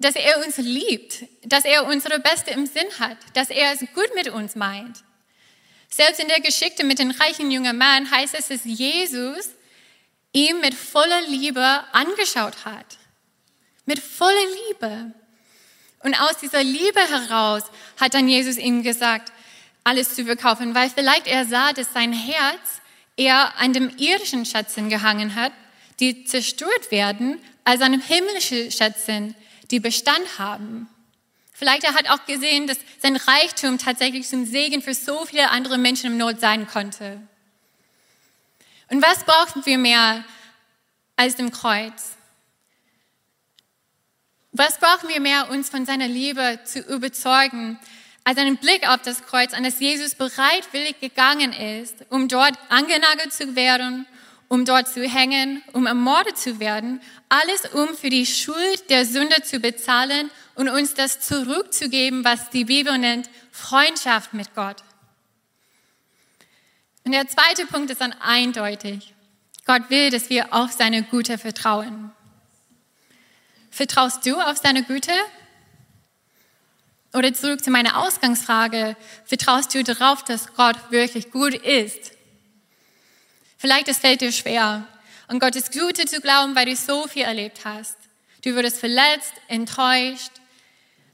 dass 0.00 0.16
er 0.16 0.44
uns 0.44 0.56
liebt, 0.56 1.24
dass 1.44 1.64
er 1.64 1.86
unsere 1.86 2.18
Beste 2.20 2.50
im 2.52 2.66
Sinn 2.66 2.88
hat, 2.98 3.18
dass 3.34 3.50
er 3.50 3.72
es 3.72 3.80
gut 3.94 4.10
mit 4.14 4.30
uns 4.30 4.56
meint. 4.56 5.04
Selbst 5.92 6.20
in 6.20 6.28
der 6.28 6.40
Geschichte 6.40 6.84
mit 6.84 6.98
dem 6.98 7.10
reichen 7.10 7.50
jungen 7.50 7.76
Mann 7.76 8.10
heißt 8.10 8.34
es, 8.38 8.48
dass 8.48 8.64
Jesus 8.64 9.50
ihm 10.32 10.60
mit 10.60 10.74
voller 10.74 11.22
Liebe 11.22 11.84
angeschaut 11.92 12.64
hat. 12.64 12.98
Mit 13.86 13.98
voller 13.98 14.46
Liebe. 14.68 15.12
Und 16.02 16.14
aus 16.20 16.38
dieser 16.38 16.62
Liebe 16.62 17.00
heraus 17.00 17.64
hat 17.98 18.14
dann 18.14 18.28
Jesus 18.28 18.56
ihm 18.56 18.82
gesagt, 18.82 19.32
alles 19.84 20.14
zu 20.14 20.24
verkaufen, 20.24 20.74
weil 20.74 20.90
vielleicht 20.90 21.26
er 21.26 21.44
sah, 21.44 21.72
dass 21.72 21.92
sein 21.92 22.12
Herz 22.12 22.80
eher 23.16 23.58
an 23.58 23.72
dem 23.72 23.90
irdischen 23.96 24.46
Schätzen 24.46 24.88
gehangen 24.88 25.34
hat, 25.34 25.52
die 25.98 26.24
zerstört 26.24 26.90
werden, 26.90 27.38
als 27.64 27.80
an 27.82 27.92
dem 27.92 28.00
himmlischen 28.00 28.70
Schätzen, 28.70 29.34
die 29.70 29.80
Bestand 29.80 30.38
haben. 30.38 30.88
Vielleicht 31.60 31.84
er 31.84 31.92
hat 31.92 32.08
auch 32.08 32.24
gesehen, 32.24 32.66
dass 32.66 32.78
sein 33.02 33.16
Reichtum 33.16 33.76
tatsächlich 33.76 34.26
zum 34.26 34.46
Segen 34.46 34.80
für 34.80 34.94
so 34.94 35.26
viele 35.26 35.50
andere 35.50 35.76
Menschen 35.76 36.06
im 36.06 36.16
Not 36.16 36.40
sein 36.40 36.66
konnte. 36.66 37.20
Und 38.88 39.02
was 39.02 39.24
brauchen 39.24 39.66
wir 39.66 39.76
mehr 39.76 40.24
als 41.16 41.36
dem 41.36 41.52
Kreuz? 41.52 42.16
Was 44.52 44.78
brauchen 44.78 45.10
wir 45.10 45.20
mehr, 45.20 45.50
uns 45.50 45.68
von 45.68 45.84
seiner 45.84 46.08
Liebe 46.08 46.60
zu 46.64 46.80
überzeugen, 46.80 47.78
als 48.24 48.38
einen 48.38 48.56
Blick 48.56 48.88
auf 48.88 49.02
das 49.02 49.26
Kreuz, 49.26 49.52
an 49.52 49.62
das 49.62 49.80
Jesus 49.80 50.14
bereitwillig 50.14 50.98
gegangen 50.98 51.52
ist, 51.52 52.06
um 52.08 52.28
dort 52.28 52.54
angenagelt 52.70 53.34
zu 53.34 53.54
werden, 53.54 54.06
um 54.48 54.64
dort 54.64 54.88
zu 54.88 55.06
hängen, 55.06 55.62
um 55.74 55.84
ermordet 55.84 56.38
zu 56.38 56.58
werden, 56.58 57.02
alles 57.28 57.66
um 57.74 57.94
für 57.94 58.08
die 58.08 58.24
Schuld 58.24 58.88
der 58.88 59.04
Sünde 59.04 59.42
zu 59.42 59.60
bezahlen 59.60 60.30
und 60.60 60.68
uns 60.68 60.92
das 60.92 61.20
zurückzugeben, 61.20 62.22
was 62.22 62.50
die 62.50 62.66
Bibel 62.66 62.98
nennt 62.98 63.30
Freundschaft 63.50 64.34
mit 64.34 64.54
Gott. 64.54 64.84
Und 67.02 67.12
der 67.12 67.26
zweite 67.28 67.64
Punkt 67.64 67.90
ist 67.90 68.02
dann 68.02 68.12
eindeutig. 68.20 69.14
Gott 69.64 69.88
will, 69.88 70.10
dass 70.10 70.28
wir 70.28 70.52
auf 70.52 70.72
seine 70.72 71.02
Güte 71.02 71.38
vertrauen. 71.38 72.12
Vertraust 73.70 74.26
du 74.26 74.38
auf 74.38 74.58
seine 74.58 74.82
Güte? 74.82 75.14
Oder 77.14 77.32
zurück 77.32 77.64
zu 77.64 77.70
meiner 77.70 77.96
Ausgangsfrage, 77.96 78.96
vertraust 79.24 79.74
du 79.74 79.82
darauf, 79.82 80.24
dass 80.24 80.52
Gott 80.56 80.76
wirklich 80.90 81.30
gut 81.30 81.54
ist? 81.54 82.12
Vielleicht 83.56 83.88
es 83.88 83.96
fällt 83.96 84.20
dir 84.20 84.30
schwer, 84.30 84.86
an 85.26 85.38
Gottes 85.38 85.70
Güte 85.70 86.04
zu 86.04 86.20
glauben, 86.20 86.54
weil 86.54 86.66
du 86.66 86.76
so 86.76 87.08
viel 87.08 87.22
erlebt 87.22 87.60
hast. 87.64 87.96
Du 88.44 88.54
wurdest 88.54 88.78
verletzt, 88.78 89.32
enttäuscht, 89.48 90.32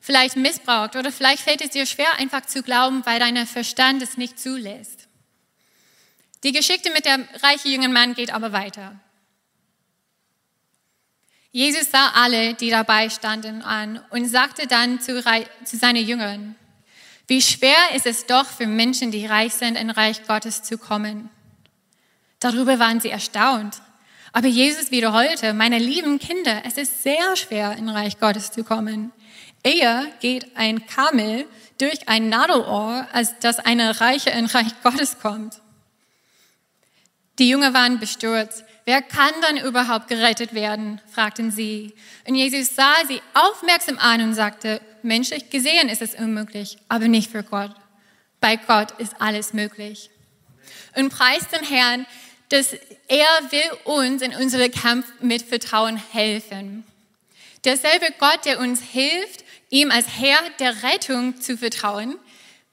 vielleicht 0.07 0.37
missbraucht 0.37 0.95
oder 0.95 1.11
vielleicht 1.11 1.43
fällt 1.43 1.61
es 1.61 1.71
dir 1.71 1.85
schwer, 1.85 2.15
einfach 2.19 2.47
zu 2.47 2.63
glauben, 2.63 3.05
weil 3.05 3.19
dein 3.19 3.45
Verstand 3.45 4.01
es 4.03 4.17
nicht 4.17 4.39
zulässt. 4.39 5.09
Die 6.45 6.53
Geschichte 6.53 6.93
mit 6.93 7.05
dem 7.05 7.27
reichen 7.43 7.73
jungen 7.73 7.93
Mann 7.93 8.15
geht 8.15 8.33
aber 8.33 8.53
weiter. 8.53 9.01
Jesus 11.51 11.91
sah 11.91 12.11
alle, 12.15 12.55
die 12.55 12.71
dabei 12.71 13.11
standen, 13.11 13.63
an 13.63 14.01
und 14.11 14.29
sagte 14.29 14.69
dann 14.69 15.01
zu, 15.01 15.25
zu 15.65 15.77
seinen 15.77 16.07
Jüngern, 16.07 16.55
wie 17.27 17.43
schwer 17.43 17.93
ist 17.97 18.07
es 18.07 18.27
doch 18.27 18.47
für 18.47 18.69
Menschen, 18.69 19.11
die 19.11 19.27
reich 19.27 19.55
sind, 19.55 19.75
in 19.75 19.91
Reich 19.91 20.25
Gottes 20.29 20.63
zu 20.63 20.79
kommen. 20.79 21.31
Darüber 22.39 22.79
waren 22.79 23.01
sie 23.01 23.11
erstaunt. 23.11 23.83
Aber 24.33 24.47
Jesus 24.47 24.93
wiederholte, 24.93 25.53
meine 25.53 25.81
lieben 25.81 26.21
Kinder, 26.21 26.63
es 26.65 26.77
ist 26.77 27.03
sehr 27.03 27.35
schwer, 27.35 27.73
in 27.77 27.89
Reich 27.89 28.21
Gottes 28.21 28.53
zu 28.53 28.63
kommen. 28.63 29.11
Eher 29.63 30.07
geht 30.21 30.57
ein 30.57 30.87
Kamel 30.87 31.47
durch 31.79 32.09
ein 32.09 32.29
Nadelohr, 32.29 33.07
als 33.13 33.39
dass 33.41 33.59
eine 33.59 34.01
Reiche 34.01 34.31
in 34.31 34.47
Reich 34.47 34.73
Gottes 34.83 35.19
kommt. 35.19 35.61
Die 37.39 37.49
Jünger 37.49 37.75
waren 37.75 37.99
bestürzt. 37.99 38.65
Wer 38.87 39.03
kann 39.03 39.33
dann 39.43 39.59
überhaupt 39.59 40.09
gerettet 40.09 40.55
werden? 40.55 41.01
fragten 41.11 41.51
sie. 41.51 41.93
Und 42.27 42.37
Jesus 42.37 42.75
sah 42.75 42.95
sie 43.07 43.21
aufmerksam 43.35 43.99
an 43.99 44.23
und 44.23 44.35
sagte, 44.35 44.81
menschlich 45.03 45.51
gesehen 45.51 45.89
ist 45.89 46.01
es 46.01 46.15
unmöglich, 46.15 46.79
aber 46.89 47.09
nicht 47.09 47.31
für 47.31 47.43
Gott. 47.43 47.75
Bei 48.41 48.57
Gott 48.57 48.93
ist 48.99 49.21
alles 49.21 49.53
möglich. 49.53 50.11
Und 50.95 51.11
preist 51.11 51.53
den 51.53 51.65
Herrn, 51.65 52.07
dass 52.49 52.75
er 53.09 53.51
will 53.51 53.79
uns 53.85 54.23
in 54.23 54.35
unserem 54.35 54.71
Kampf 54.71 55.07
mit 55.21 55.43
Vertrauen 55.43 55.97
helfen. 55.97 56.85
Derselbe 57.65 58.07
Gott, 58.19 58.45
der 58.45 58.61
uns 58.61 58.81
hilft, 58.81 59.45
ihm 59.71 59.91
als 59.91 60.07
Herr 60.19 60.39
der 60.59 60.83
Rettung 60.83 61.41
zu 61.41 61.57
vertrauen, 61.57 62.17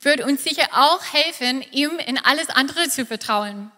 wird 0.02 0.22
uns 0.22 0.44
sicher 0.44 0.68
auch 0.74 1.02
helfen, 1.14 1.64
ihm 1.72 1.92
in 2.06 2.18
alles 2.18 2.50
andere 2.50 2.90
zu 2.90 3.06
vertrauen. 3.06 3.72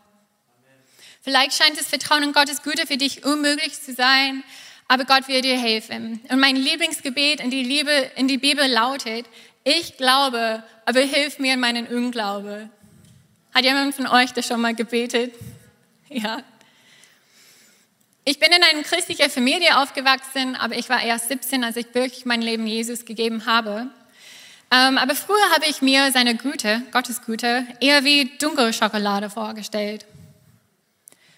Vielleicht 1.22 1.54
scheint 1.54 1.80
das 1.80 1.88
Vertrauen 1.88 2.24
in 2.24 2.34
Gottes 2.34 2.62
Güte 2.62 2.86
für 2.86 2.98
dich 2.98 3.26
unmöglich 3.26 3.82
zu 3.82 3.94
sein, 3.94 4.44
aber 4.88 5.06
Gott 5.06 5.28
wird 5.28 5.46
dir 5.46 5.58
helfen. 5.58 6.22
Und 6.30 6.40
mein 6.40 6.56
Lieblingsgebet 6.56 7.40
in 7.40 7.50
die, 7.50 7.64
Liebe, 7.64 8.12
in 8.16 8.28
die 8.28 8.38
Bibel 8.38 8.68
lautet, 8.68 9.26
ich 9.64 9.98
glaube, 9.98 10.64
aber 10.86 11.00
hilf 11.00 11.40
mir 11.40 11.56
in 11.56 11.60
meinen 11.60 11.88
Unglaube. 11.88 12.70
Hat 13.54 13.64
jemand 13.64 13.96
von 13.96 14.06
euch 14.06 14.32
das 14.34 14.46
schon 14.48 14.62
mal 14.62 14.76
gebetet? 14.76 15.34
Ja. 16.10 16.44
Ich 18.28 18.40
bin 18.40 18.52
in 18.52 18.64
einer 18.64 18.82
christlichen 18.82 19.30
Familie 19.30 19.78
aufgewachsen, 19.78 20.56
aber 20.56 20.76
ich 20.76 20.90
war 20.90 21.00
erst 21.00 21.28
17, 21.28 21.64
als 21.64 21.76
ich 21.76 21.94
wirklich 21.94 22.26
mein 22.26 22.42
Leben 22.42 22.66
Jesus 22.66 23.06
gegeben 23.06 23.46
habe. 23.46 23.86
Ähm, 24.72 24.98
aber 24.98 25.14
früher 25.14 25.52
habe 25.54 25.68
ich 25.70 25.84
mir 25.84 26.12
seine 26.12 26.34
Güte, 26.34 26.82
Gottes 26.92 27.22
Güte, 27.22 27.68
eher 27.80 28.04
wie 28.04 28.36
Dunkelschokolade 28.40 29.30
vorgestellt. 29.30 30.08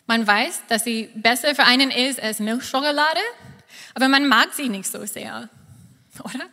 Man 0.06 0.26
weiß, 0.26 0.62
dass 0.70 0.86
sie 0.86 1.10
besser 1.14 1.56
für 1.56 1.66
einen 1.66 1.92
ist 1.92 2.22
als 2.22 2.40
Milchschokolade, 2.40 3.20
aber 3.94 4.08
man 4.08 4.26
mag 4.26 4.54
sie 4.54 4.70
nicht 4.70 4.90
so 4.90 5.06
sehr, 5.06 5.50
oder? 6.24 6.46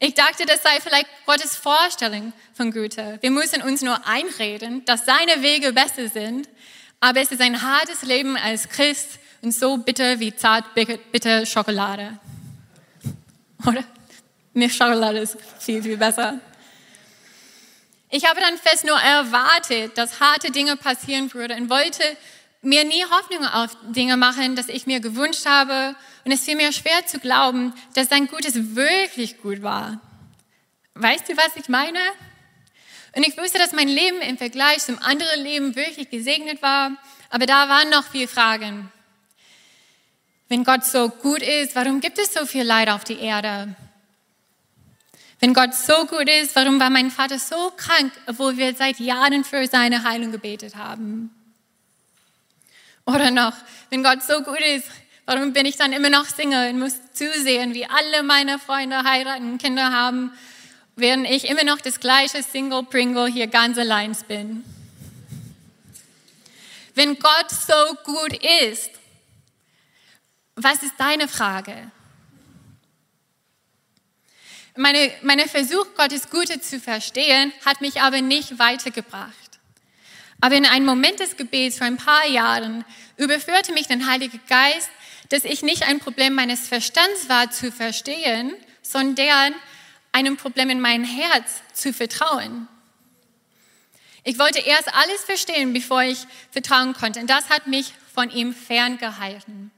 Ich 0.00 0.14
dachte, 0.14 0.44
das 0.44 0.60
sei 0.64 0.80
vielleicht 0.80 1.06
Gottes 1.24 1.54
Vorstellung 1.54 2.32
von 2.52 2.72
Güte. 2.72 3.18
Wir 3.20 3.30
müssen 3.30 3.62
uns 3.62 3.80
nur 3.80 4.04
einreden, 4.08 4.84
dass 4.86 5.06
seine 5.06 5.40
Wege 5.40 5.72
besser 5.72 6.08
sind, 6.08 6.48
aber 7.04 7.20
es 7.20 7.30
ist 7.30 7.42
ein 7.42 7.60
hartes 7.60 8.00
Leben 8.00 8.34
als 8.38 8.66
Christ 8.66 9.18
und 9.42 9.52
so 9.52 9.76
bitter 9.76 10.20
wie 10.20 10.34
zart 10.34 10.64
bitter 10.74 11.44
Schokolade. 11.44 12.18
Oder? 13.66 13.84
Milchschokolade 14.54 15.18
ist 15.18 15.36
viel, 15.58 15.82
viel 15.82 15.98
besser. 15.98 16.40
Ich 18.08 18.24
habe 18.24 18.40
dann 18.40 18.56
fest 18.56 18.86
nur 18.86 18.98
erwartet, 18.98 19.98
dass 19.98 20.18
harte 20.18 20.50
Dinge 20.50 20.76
passieren 20.76 21.30
würden 21.34 21.64
und 21.64 21.68
wollte 21.68 22.02
mir 22.62 22.84
nie 22.84 23.04
Hoffnung 23.04 23.44
auf 23.48 23.76
Dinge 23.90 24.16
machen, 24.16 24.56
dass 24.56 24.68
ich 24.70 24.86
mir 24.86 25.00
gewünscht 25.00 25.44
habe. 25.44 25.94
Und 26.24 26.32
es 26.32 26.44
fiel 26.44 26.56
mir 26.56 26.72
schwer 26.72 27.04
zu 27.04 27.18
glauben, 27.18 27.74
dass 27.92 28.08
sein 28.08 28.28
Gutes 28.28 28.74
wirklich 28.74 29.42
gut 29.42 29.62
war. 29.62 30.00
Weißt 30.94 31.28
du, 31.28 31.36
was 31.36 31.54
ich 31.56 31.68
meine? 31.68 31.98
Und 33.14 33.26
ich 33.26 33.36
wusste, 33.38 33.58
dass 33.58 33.72
mein 33.72 33.88
Leben 33.88 34.20
im 34.22 34.36
Vergleich 34.36 34.78
zum 34.78 34.98
anderen 34.98 35.42
Leben 35.42 35.76
wirklich 35.76 36.10
gesegnet 36.10 36.62
war. 36.62 36.92
Aber 37.30 37.46
da 37.46 37.68
waren 37.68 37.90
noch 37.90 38.04
viele 38.10 38.28
Fragen. 38.28 38.90
Wenn 40.48 40.64
Gott 40.64 40.84
so 40.84 41.08
gut 41.08 41.42
ist, 41.42 41.74
warum 41.74 42.00
gibt 42.00 42.18
es 42.18 42.34
so 42.34 42.44
viel 42.44 42.64
Leid 42.64 42.88
auf 42.88 43.04
der 43.04 43.18
Erde? 43.18 43.74
Wenn 45.40 45.54
Gott 45.54 45.74
so 45.74 46.06
gut 46.06 46.28
ist, 46.28 46.56
warum 46.56 46.80
war 46.80 46.90
mein 46.90 47.10
Vater 47.10 47.38
so 47.38 47.72
krank, 47.76 48.12
obwohl 48.26 48.56
wir 48.56 48.74
seit 48.74 48.98
Jahren 48.98 49.44
für 49.44 49.66
seine 49.66 50.04
Heilung 50.04 50.32
gebetet 50.32 50.76
haben? 50.76 51.30
Oder 53.06 53.30
noch, 53.30 53.52
wenn 53.90 54.02
Gott 54.02 54.22
so 54.22 54.42
gut 54.42 54.60
ist, 54.60 54.88
warum 55.26 55.52
bin 55.52 55.66
ich 55.66 55.76
dann 55.76 55.92
immer 55.92 56.10
noch 56.10 56.26
Single 56.26 56.70
und 56.70 56.78
muss 56.78 56.94
zusehen, 57.12 57.74
wie 57.74 57.86
alle 57.86 58.22
meine 58.22 58.58
Freunde 58.58 59.02
heiraten 59.04 59.58
Kinder 59.58 59.92
haben, 59.92 60.32
während 60.96 61.28
ich 61.28 61.48
immer 61.48 61.64
noch 61.64 61.80
das 61.80 62.00
gleiche 62.00 62.42
Single 62.42 62.84
Pringle 62.84 63.26
hier 63.26 63.46
ganz 63.46 63.78
allein 63.78 64.16
bin? 64.28 64.64
Wenn 66.94 67.18
Gott 67.18 67.50
so 67.50 67.94
gut 68.04 68.38
ist, 68.62 68.90
was 70.56 70.82
ist 70.82 70.94
deine 70.98 71.26
Frage? 71.26 71.90
Meine, 74.76 75.12
meine 75.22 75.48
Versuch, 75.48 75.86
Gottes 75.96 76.30
Gute 76.30 76.60
zu 76.60 76.80
verstehen, 76.80 77.52
hat 77.64 77.80
mich 77.80 78.00
aber 78.00 78.20
nicht 78.20 78.58
weitergebracht. 78.58 79.32
Aber 80.40 80.56
in 80.56 80.66
einem 80.66 80.86
Moment 80.86 81.20
des 81.20 81.36
Gebets 81.36 81.78
vor 81.78 81.86
ein 81.86 81.96
paar 81.96 82.26
Jahren 82.26 82.84
überführte 83.16 83.72
mich 83.72 83.86
der 83.86 84.04
Heilige 84.06 84.38
Geist, 84.48 84.90
dass 85.28 85.44
ich 85.44 85.62
nicht 85.62 85.84
ein 85.84 86.00
Problem 86.00 86.34
meines 86.34 86.68
Verstands 86.68 87.28
war 87.28 87.50
zu 87.50 87.72
verstehen, 87.72 88.52
sondern 88.82 89.54
einem 90.14 90.36
Problem 90.36 90.70
in 90.70 90.80
mein 90.80 91.04
Herz 91.04 91.62
zu 91.72 91.92
vertrauen. 91.92 92.68
Ich 94.22 94.38
wollte 94.38 94.60
erst 94.60 94.94
alles 94.94 95.22
verstehen, 95.24 95.72
bevor 95.72 96.02
ich 96.02 96.18
vertrauen 96.50 96.94
konnte. 96.94 97.20
Und 97.20 97.28
das 97.28 97.50
hat 97.50 97.66
mich 97.66 97.92
von 98.14 98.30
ihm 98.30 98.54
ferngehalten. 98.54 99.70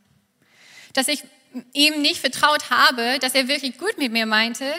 Dass 0.93 1.09
ich 1.09 1.25
ihm 1.73 2.02
nicht 2.02 2.21
vertraut 2.21 2.71
habe, 2.71 3.19
dass 3.19 3.35
er 3.35 3.49
wirklich 3.49 3.78
gut 3.78 3.97
mit 3.99 4.12
mir 4.12 4.26
meinte, 4.26 4.73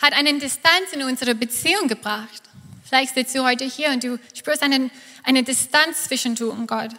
hat 0.00 0.14
eine 0.14 0.38
Distanz 0.38 0.92
in 0.92 1.02
unsere 1.02 1.34
Beziehung 1.34 1.86
gebracht. 1.86 2.42
Vielleicht 2.82 3.14
sitzt 3.14 3.34
du 3.34 3.44
heute 3.44 3.64
hier 3.64 3.90
und 3.90 4.02
du 4.02 4.18
spürst 4.34 4.62
einen, 4.62 4.90
eine 5.22 5.42
Distanz 5.42 6.04
zwischen 6.04 6.34
du 6.34 6.50
und 6.50 6.66
Gott. 6.66 6.90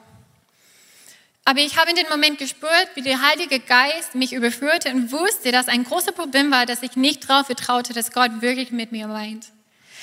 Aber 1.48 1.60
ich 1.60 1.78
habe 1.78 1.92
in 1.92 1.96
dem 1.96 2.10
Moment 2.10 2.40
gespürt, 2.40 2.90
wie 2.96 3.04
der 3.04 3.22
Heilige 3.22 3.60
Geist 3.60 4.16
mich 4.16 4.34
überführte 4.34 4.90
und 4.90 5.12
wusste, 5.12 5.52
dass 5.52 5.68
ein 5.68 5.84
großer 5.84 6.12
Problem 6.12 6.50
war, 6.50 6.66
dass 6.66 6.82
ich 6.82 6.96
nicht 6.96 7.30
darauf 7.30 7.46
vertraute, 7.46 7.94
dass 7.94 8.12
Gott 8.12 8.42
wirklich 8.42 8.72
mit 8.72 8.92
mir 8.92 9.08
meint. 9.08 9.46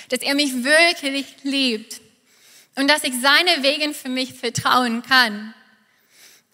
Dass 0.09 0.21
er 0.21 0.37
mich 0.37 0.63
wirklich 0.63 1.27
liebt. 1.43 2.01
Und 2.77 2.89
dass 2.89 3.03
ich 3.03 3.13
seine 3.21 3.65
Wegen 3.65 3.93
für 3.93 4.09
mich 4.09 4.35
vertrauen 4.35 5.03
kann. 5.03 5.53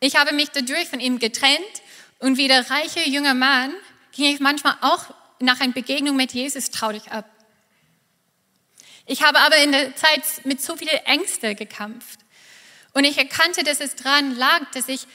Ich 0.01 0.17
habe 0.17 0.35
mich 0.35 0.49
dadurch 0.51 0.89
von 0.89 1.01
ihm 1.01 1.19
getrennt 1.19 1.59
und 2.19 2.39
wie 2.39 2.49
der 2.49 2.69
reiche 2.71 3.09
junge 3.09 3.35
Mann 3.35 3.75
ging 4.13 4.33
ich 4.33 4.41
manchmal 4.41 4.77
auch 4.81 5.15
nach 5.39 5.61
einer 5.61 5.73
Begegnung 5.73 6.17
mit 6.17 6.33
Jesus 6.33 6.71
traurig 6.71 7.13
ab. 7.13 7.29
Ich 9.07 9.23
habe 9.23 9.39
aber 9.41 9.57
in 9.59 9.73
der 9.73 9.95
Zeit 9.97 10.23
mit 10.45 10.63
so 10.63 10.77
vielen 10.77 10.99
Ängsten 11.05 11.57
gekämpft. 11.57 12.21
Und 12.95 13.05
ich 13.05 13.19
erkannte, 13.19 13.65
dass 13.65 13.81
es 13.81 13.95
daran 13.97 14.37
lag, 14.37 14.71
dass 14.73 14.89
ich 14.89 15.07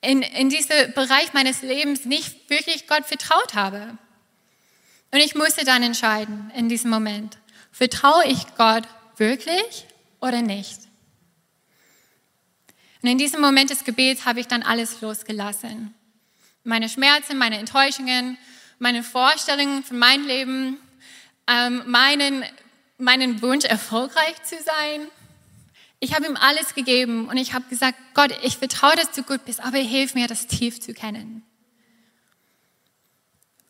in, 0.00 0.22
in 0.22 0.48
diesem 0.48 0.92
Bereich 0.94 1.32
meines 1.32 1.62
Lebens 1.62 2.04
nicht 2.04 2.48
wirklich 2.48 2.86
Gott 2.86 3.06
vertraut 3.06 3.54
habe. 3.54 3.98
Und 5.10 5.20
ich 5.20 5.34
musste 5.34 5.64
dann 5.64 5.82
entscheiden 5.82 6.50
in 6.56 6.68
diesem 6.68 6.90
Moment, 6.90 7.38
vertraue 7.72 8.26
ich 8.26 8.54
Gott 8.56 8.84
wirklich 9.16 9.86
oder 10.20 10.42
nicht? 10.42 10.78
Und 13.02 13.10
in 13.10 13.18
diesem 13.18 13.40
Moment 13.40 13.70
des 13.70 13.84
Gebets 13.84 14.24
habe 14.24 14.40
ich 14.40 14.48
dann 14.48 14.62
alles 14.62 15.00
losgelassen. 15.00 15.94
Meine 16.64 16.88
Schmerzen, 16.88 17.38
meine 17.38 17.58
Enttäuschungen, 17.58 18.36
meine 18.78 19.02
Vorstellungen 19.02 19.84
von 19.84 19.98
meinem 19.98 20.26
Leben, 20.26 20.78
ähm, 21.46 21.82
meinen, 21.86 22.44
meinen 22.98 23.40
Wunsch, 23.42 23.64
erfolgreich 23.64 24.42
zu 24.42 24.56
sein, 24.56 25.06
ich 26.06 26.14
habe 26.14 26.26
ihm 26.26 26.36
alles 26.36 26.74
gegeben 26.76 27.28
und 27.28 27.36
ich 27.36 27.52
habe 27.52 27.64
gesagt, 27.68 27.98
Gott, 28.14 28.30
ich 28.44 28.58
vertraue, 28.58 28.94
dass 28.94 29.10
du 29.10 29.24
gut 29.24 29.44
bist, 29.44 29.58
aber 29.58 29.78
hilf 29.78 30.14
mir, 30.14 30.28
das 30.28 30.46
tief 30.46 30.80
zu 30.80 30.94
kennen. 30.94 31.42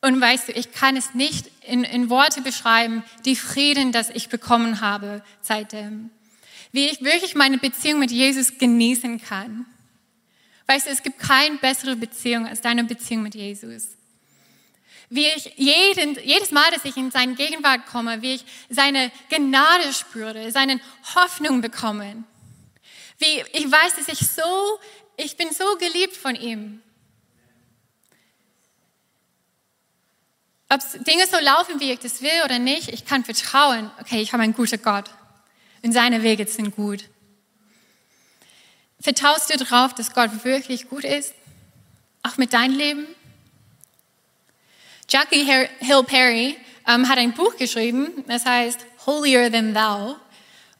Und 0.02 0.20
weißt 0.20 0.48
du, 0.48 0.52
ich 0.52 0.70
kann 0.72 0.98
es 0.98 1.14
nicht 1.14 1.50
in, 1.66 1.82
in 1.82 2.10
Worte 2.10 2.42
beschreiben, 2.42 3.02
die 3.24 3.36
Frieden, 3.36 3.90
das 3.90 4.10
ich 4.10 4.28
bekommen 4.28 4.82
habe 4.82 5.22
seitdem. 5.40 6.10
Wie 6.72 6.84
ich 6.84 7.00
wirklich 7.00 7.34
meine 7.34 7.56
Beziehung 7.56 8.00
mit 8.00 8.10
Jesus 8.10 8.58
genießen 8.58 9.22
kann. 9.22 9.64
Weißt 10.66 10.86
du, 10.86 10.90
es 10.90 11.02
gibt 11.02 11.18
keine 11.18 11.56
bessere 11.56 11.96
Beziehung 11.96 12.46
als 12.46 12.60
deine 12.60 12.84
Beziehung 12.84 13.22
mit 13.22 13.34
Jesus. 13.34 13.95
Wie 15.08 15.26
ich 15.26 15.52
jeden, 15.56 16.18
jedes 16.24 16.50
Mal, 16.50 16.70
dass 16.72 16.84
ich 16.84 16.96
in 16.96 17.10
seine 17.10 17.34
Gegenwart 17.34 17.86
komme, 17.86 18.22
wie 18.22 18.34
ich 18.34 18.44
seine 18.68 19.12
Gnade 19.28 19.92
spüre, 19.92 20.50
seine 20.50 20.80
Hoffnung 21.14 21.60
bekomme. 21.60 22.24
Wie 23.18 23.44
ich 23.52 23.70
weiß, 23.70 23.96
dass 23.96 24.08
ich 24.08 24.28
so, 24.28 24.80
ich 25.16 25.36
bin 25.36 25.52
so 25.52 25.76
geliebt 25.78 26.16
von 26.16 26.34
ihm. 26.34 26.82
Ob 30.68 30.80
Dinge 31.04 31.26
so 31.28 31.38
laufen, 31.38 31.78
wie 31.78 31.92
ich 31.92 32.00
das 32.00 32.22
will 32.22 32.42
oder 32.44 32.58
nicht, 32.58 32.88
ich 32.88 33.04
kann 33.04 33.24
vertrauen, 33.24 33.90
okay, 34.00 34.20
ich 34.20 34.32
habe 34.32 34.42
einen 34.42 34.54
guten 34.54 34.82
Gott 34.82 35.08
und 35.82 35.92
seine 35.92 36.24
Wege 36.24 36.46
sind 36.46 36.74
gut. 36.74 37.04
Vertraust 39.00 39.52
du 39.52 39.56
darauf, 39.56 39.94
dass 39.94 40.12
Gott 40.12 40.44
wirklich 40.44 40.88
gut 40.88 41.04
ist? 41.04 41.34
Auch 42.24 42.38
mit 42.38 42.52
deinem 42.52 42.76
Leben? 42.76 43.06
Jackie 45.08 45.44
Hill 45.44 46.02
Perry 46.04 46.56
ähm, 46.86 47.08
hat 47.08 47.18
ein 47.18 47.32
Buch 47.32 47.56
geschrieben, 47.56 48.24
das 48.26 48.44
heißt 48.44 48.80
Holier 49.06 49.50
Than 49.52 49.72
Thou. 49.72 50.16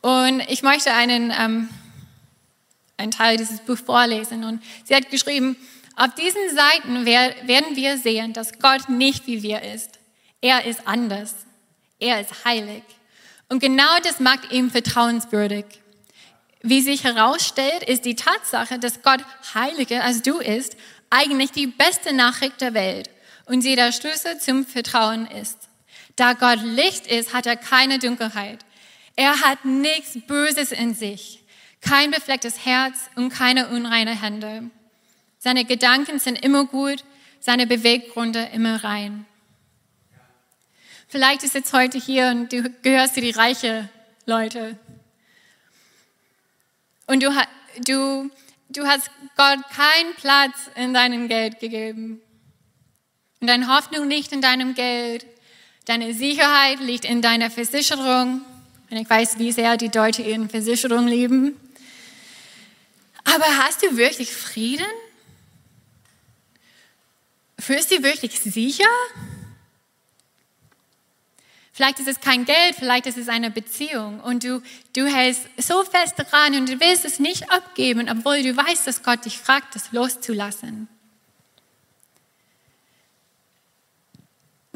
Und 0.02 0.40
ich 0.48 0.62
möchte 0.62 0.92
einen, 0.92 1.32
ähm, 1.36 1.68
einen 2.96 3.12
Teil 3.12 3.36
dieses 3.36 3.60
Buchs 3.60 3.82
vorlesen. 3.82 4.44
Und 4.44 4.62
sie 4.84 4.96
hat 4.96 5.10
geschrieben, 5.10 5.56
auf 5.96 6.14
diesen 6.14 6.54
Seiten 6.54 7.06
werden 7.06 7.76
wir 7.76 7.98
sehen, 7.98 8.32
dass 8.32 8.58
Gott 8.58 8.88
nicht 8.88 9.26
wie 9.26 9.42
wir 9.42 9.62
ist. 9.62 9.98
Er 10.40 10.64
ist 10.64 10.86
anders. 10.86 11.34
Er 11.98 12.20
ist 12.20 12.44
heilig. 12.44 12.82
Und 13.48 13.60
genau 13.60 13.98
das 14.02 14.20
macht 14.20 14.52
ihn 14.52 14.70
vertrauenswürdig. 14.70 15.64
Wie 16.62 16.80
sich 16.82 17.04
herausstellt, 17.04 17.84
ist 17.84 18.04
die 18.04 18.16
Tatsache, 18.16 18.78
dass 18.78 19.02
Gott 19.02 19.20
heiliger 19.54 20.02
als 20.02 20.22
du 20.22 20.38
ist, 20.38 20.76
eigentlich 21.10 21.52
die 21.52 21.68
beste 21.68 22.12
Nachricht 22.12 22.60
der 22.60 22.74
Welt 22.74 23.08
und 23.46 23.62
sie 23.62 23.76
der 23.76 23.92
Schlüssel 23.92 24.38
zum 24.38 24.66
Vertrauen 24.66 25.26
ist. 25.26 25.68
Da 26.16 26.34
Gott 26.34 26.60
Licht 26.62 27.06
ist, 27.06 27.32
hat 27.32 27.46
er 27.46 27.56
keine 27.56 27.98
Dunkelheit. 27.98 28.64
Er 29.16 29.40
hat 29.40 29.64
nichts 29.64 30.18
Böses 30.26 30.72
in 30.72 30.94
sich, 30.94 31.42
kein 31.80 32.10
beflecktes 32.10 32.64
Herz 32.64 32.94
und 33.14 33.30
keine 33.30 33.68
unreine 33.68 34.20
Hände. 34.20 34.70
Seine 35.38 35.64
Gedanken 35.64 36.18
sind 36.18 36.44
immer 36.44 36.64
gut, 36.64 37.04
seine 37.40 37.66
Beweggründe 37.66 38.50
immer 38.52 38.82
rein. 38.82 39.24
Vielleicht 41.08 41.44
ist 41.44 41.54
jetzt 41.54 41.72
heute 41.72 41.98
hier 41.98 42.28
und 42.28 42.52
du 42.52 42.68
gehörst 42.82 43.14
zu 43.14 43.20
die 43.20 43.30
reiche 43.30 43.88
Leute. 44.26 44.76
Und 47.06 47.22
du, 47.22 47.30
du, 47.86 48.30
du 48.68 48.86
hast 48.86 49.10
Gott 49.36 49.60
keinen 49.70 50.14
Platz 50.16 50.68
in 50.74 50.92
deinem 50.92 51.28
Geld 51.28 51.60
gegeben. 51.60 52.20
Und 53.46 53.50
deine 53.50 53.68
Hoffnung 53.68 54.08
liegt 54.08 54.32
in 54.32 54.40
deinem 54.40 54.74
Geld. 54.74 55.24
Deine 55.84 56.12
Sicherheit 56.14 56.80
liegt 56.80 57.04
in 57.04 57.22
deiner 57.22 57.48
Versicherung. 57.48 58.40
Und 58.90 58.96
ich 58.96 59.08
weiß, 59.08 59.38
wie 59.38 59.52
sehr 59.52 59.76
die 59.76 59.86
Leute 59.86 60.22
ihre 60.22 60.48
Versicherung 60.48 61.06
lieben. 61.06 61.54
Aber 63.22 63.44
hast 63.58 63.84
du 63.84 63.96
wirklich 63.96 64.34
Frieden? 64.34 64.88
Fühlst 67.56 67.92
du 67.92 67.94
dich 67.94 68.04
wirklich 68.04 68.40
sicher? 68.40 68.84
Vielleicht 71.72 72.00
ist 72.00 72.08
es 72.08 72.18
kein 72.18 72.46
Geld, 72.46 72.74
vielleicht 72.76 73.06
ist 73.06 73.16
es 73.16 73.28
eine 73.28 73.52
Beziehung 73.52 74.18
und 74.18 74.42
du, 74.42 74.60
du 74.92 75.06
hältst 75.06 75.42
so 75.56 75.84
fest 75.84 76.14
dran 76.16 76.56
und 76.56 76.68
du 76.68 76.80
willst 76.80 77.04
es 77.04 77.20
nicht 77.20 77.52
abgeben, 77.52 78.08
obwohl 78.10 78.42
du 78.42 78.56
weißt, 78.56 78.88
dass 78.88 79.04
Gott 79.04 79.24
dich 79.24 79.38
fragt, 79.38 79.76
das 79.76 79.92
loszulassen. 79.92 80.88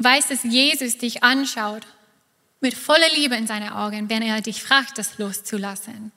Weißt, 0.03 0.31
dass 0.31 0.43
Jesus 0.43 0.97
dich 0.97 1.23
anschaut 1.23 1.85
mit 2.59 2.73
voller 2.73 3.09
Liebe 3.15 3.35
in 3.35 3.45
seine 3.45 3.75
Augen, 3.75 4.09
wenn 4.09 4.21
er 4.21 4.41
dich 4.41 4.63
fragt, 4.63 4.97
das 4.97 5.17
loszulassen. 5.17 6.11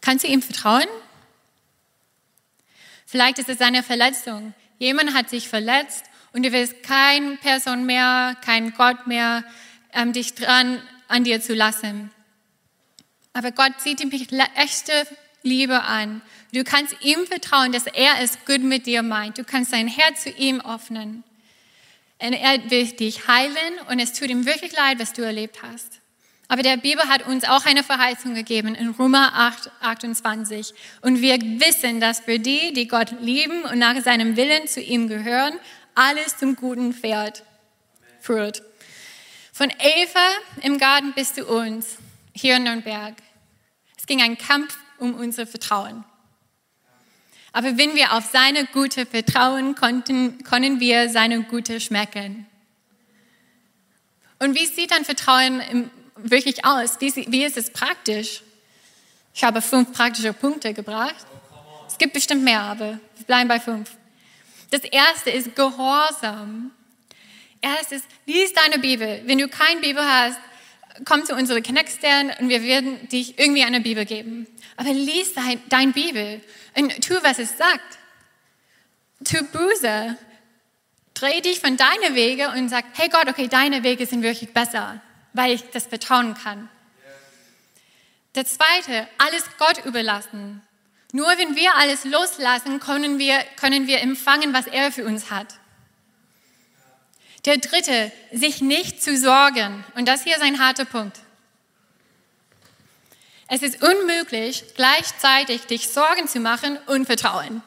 Kannst 0.00 0.24
du 0.24 0.28
ihm 0.28 0.42
vertrauen? 0.42 0.86
Vielleicht 3.06 3.38
ist 3.38 3.48
es 3.48 3.60
eine 3.60 3.82
Verletzung. 3.82 4.52
Jemand 4.78 5.14
hat 5.14 5.30
sich 5.30 5.48
verletzt 5.48 6.04
und 6.32 6.44
du 6.44 6.52
willst 6.52 6.82
keine 6.82 7.36
Person 7.36 7.86
mehr, 7.86 8.36
kein 8.44 8.74
Gott 8.74 9.06
mehr, 9.06 9.44
ähm, 9.94 10.12
dich 10.12 10.34
dran 10.34 10.82
an 11.08 11.24
dir 11.24 11.40
zu 11.40 11.54
lassen. 11.54 12.10
Aber 13.32 13.52
Gott 13.52 13.80
sieht 13.80 14.00
dich 14.00 14.30
mit 14.30 14.40
echter 14.56 15.06
Liebe 15.42 15.82
an. 15.82 16.20
Du 16.52 16.64
kannst 16.64 16.96
ihm 17.02 17.26
vertrauen, 17.26 17.72
dass 17.72 17.86
er 17.86 18.20
es 18.20 18.44
gut 18.44 18.62
mit 18.62 18.86
dir 18.86 19.02
meint. 19.02 19.38
Du 19.38 19.44
kannst 19.44 19.72
dein 19.72 19.88
Herz 19.88 20.24
zu 20.24 20.30
ihm 20.30 20.60
öffnen. 20.60 21.24
Und 22.18 22.32
er 22.32 22.70
will 22.70 22.86
dich 22.92 23.28
heilen 23.28 23.78
und 23.90 23.98
es 23.98 24.12
tut 24.12 24.30
ihm 24.30 24.46
wirklich 24.46 24.72
leid, 24.72 24.98
was 24.98 25.12
du 25.12 25.22
erlebt 25.22 25.62
hast. 25.62 26.00
Aber 26.48 26.62
der 26.62 26.76
Bibel 26.76 27.04
hat 27.08 27.26
uns 27.26 27.44
auch 27.44 27.66
eine 27.66 27.82
Verheißung 27.82 28.34
gegeben 28.34 28.74
in 28.74 28.90
Römer 28.90 29.32
8, 29.34 29.70
28. 29.80 30.74
Und 31.02 31.20
wir 31.20 31.40
wissen, 31.40 32.00
dass 32.00 32.20
für 32.20 32.38
die, 32.38 32.72
die 32.72 32.86
Gott 32.86 33.20
lieben 33.20 33.64
und 33.64 33.78
nach 33.78 34.00
seinem 34.02 34.36
Willen 34.36 34.68
zu 34.68 34.80
ihm 34.80 35.08
gehören, 35.08 35.58
alles 35.94 36.36
zum 36.36 36.54
Guten 36.54 36.92
fährt, 36.92 37.42
führt. 38.20 38.62
Von 39.52 39.70
Eva 39.70 40.28
im 40.62 40.78
Garten 40.78 41.14
bis 41.14 41.34
zu 41.34 41.46
uns, 41.46 41.96
hier 42.32 42.56
in 42.56 42.64
Nürnberg. 42.64 43.14
Es 43.98 44.06
ging 44.06 44.22
ein 44.22 44.38
Kampf 44.38 44.76
um 44.98 45.14
unser 45.14 45.46
Vertrauen. 45.46 46.04
Aber 47.56 47.78
wenn 47.78 47.94
wir 47.94 48.12
auf 48.12 48.26
seine 48.30 48.66
Gute 48.66 49.06
vertrauen 49.06 49.74
konnten, 49.76 50.44
können 50.44 50.78
wir 50.78 51.08
seine 51.08 51.42
Gute 51.44 51.80
schmecken. 51.80 52.44
Und 54.38 54.54
wie 54.54 54.66
sieht 54.66 54.90
dann 54.90 55.06
Vertrauen 55.06 55.62
wirklich 56.16 56.66
aus? 56.66 57.00
Wie, 57.00 57.14
wie 57.14 57.44
ist 57.46 57.56
es 57.56 57.70
praktisch? 57.70 58.42
Ich 59.32 59.42
habe 59.42 59.62
fünf 59.62 59.90
praktische 59.94 60.34
Punkte 60.34 60.74
gebracht. 60.74 61.14
Es 61.88 61.96
gibt 61.96 62.12
bestimmt 62.12 62.44
mehr, 62.44 62.60
aber 62.60 63.00
wir 63.16 63.24
bleiben 63.26 63.48
bei 63.48 63.58
fünf. 63.58 63.90
Das 64.70 64.82
erste 64.82 65.30
ist 65.30 65.56
Gehorsam. 65.56 66.72
Erstes, 67.62 68.02
lies 68.26 68.52
deine 68.52 68.78
Bibel. 68.78 69.22
Wenn 69.24 69.38
du 69.38 69.48
keine 69.48 69.80
Bibel 69.80 70.04
hast, 70.04 70.38
komm 71.04 71.24
zu 71.24 71.34
unserer 71.34 71.60
Connect 71.60 71.90
Stand 71.90 72.38
und 72.40 72.48
wir 72.48 72.62
werden 72.62 73.08
dich 73.08 73.38
irgendwie 73.38 73.64
eine 73.64 73.80
Bibel 73.80 74.04
geben. 74.04 74.46
Aber 74.76 74.92
lies 74.92 75.34
dein, 75.34 75.60
dein 75.68 75.92
Bibel 75.92 76.40
und 76.76 77.04
tu, 77.06 77.14
was 77.22 77.38
es 77.38 77.56
sagt. 77.56 77.98
Tu 79.24 79.42
Buße. 79.44 80.16
Dreh 81.14 81.40
dich 81.40 81.60
von 81.60 81.76
deinen 81.78 82.14
Wege 82.14 82.50
und 82.50 82.68
sag, 82.68 82.84
hey 82.94 83.08
Gott, 83.08 83.28
okay, 83.28 83.48
deine 83.48 83.82
Wege 83.82 84.04
sind 84.04 84.22
wirklich 84.22 84.52
besser, 84.52 85.00
weil 85.32 85.52
ich 85.52 85.62
das 85.70 85.86
vertrauen 85.86 86.34
kann. 86.34 86.68
Der 88.34 88.44
zweite, 88.44 89.08
alles 89.16 89.44
Gott 89.58 89.86
überlassen. 89.86 90.60
Nur 91.12 91.28
wenn 91.38 91.56
wir 91.56 91.74
alles 91.76 92.04
loslassen, 92.04 92.80
können 92.80 93.18
wir, 93.18 93.38
können 93.58 93.86
wir 93.86 94.02
empfangen, 94.02 94.52
was 94.52 94.66
er 94.66 94.92
für 94.92 95.06
uns 95.06 95.30
hat. 95.30 95.54
Der 97.46 97.58
dritte, 97.58 98.12
sich 98.32 98.60
nicht 98.60 99.02
zu 99.02 99.16
sorgen. 99.16 99.84
Und 99.94 100.06
das 100.06 100.24
hier 100.24 100.36
ist 100.36 100.42
ein 100.42 100.58
harter 100.58 100.84
Punkt. 100.84 101.20
Es 103.48 103.62
ist 103.62 103.80
unmöglich, 103.82 104.64
gleichzeitig 104.74 105.62
dich 105.66 105.88
Sorgen 105.88 106.26
zu 106.26 106.40
machen 106.40 106.76
und 106.86 107.06
Vertrauen. 107.06 107.62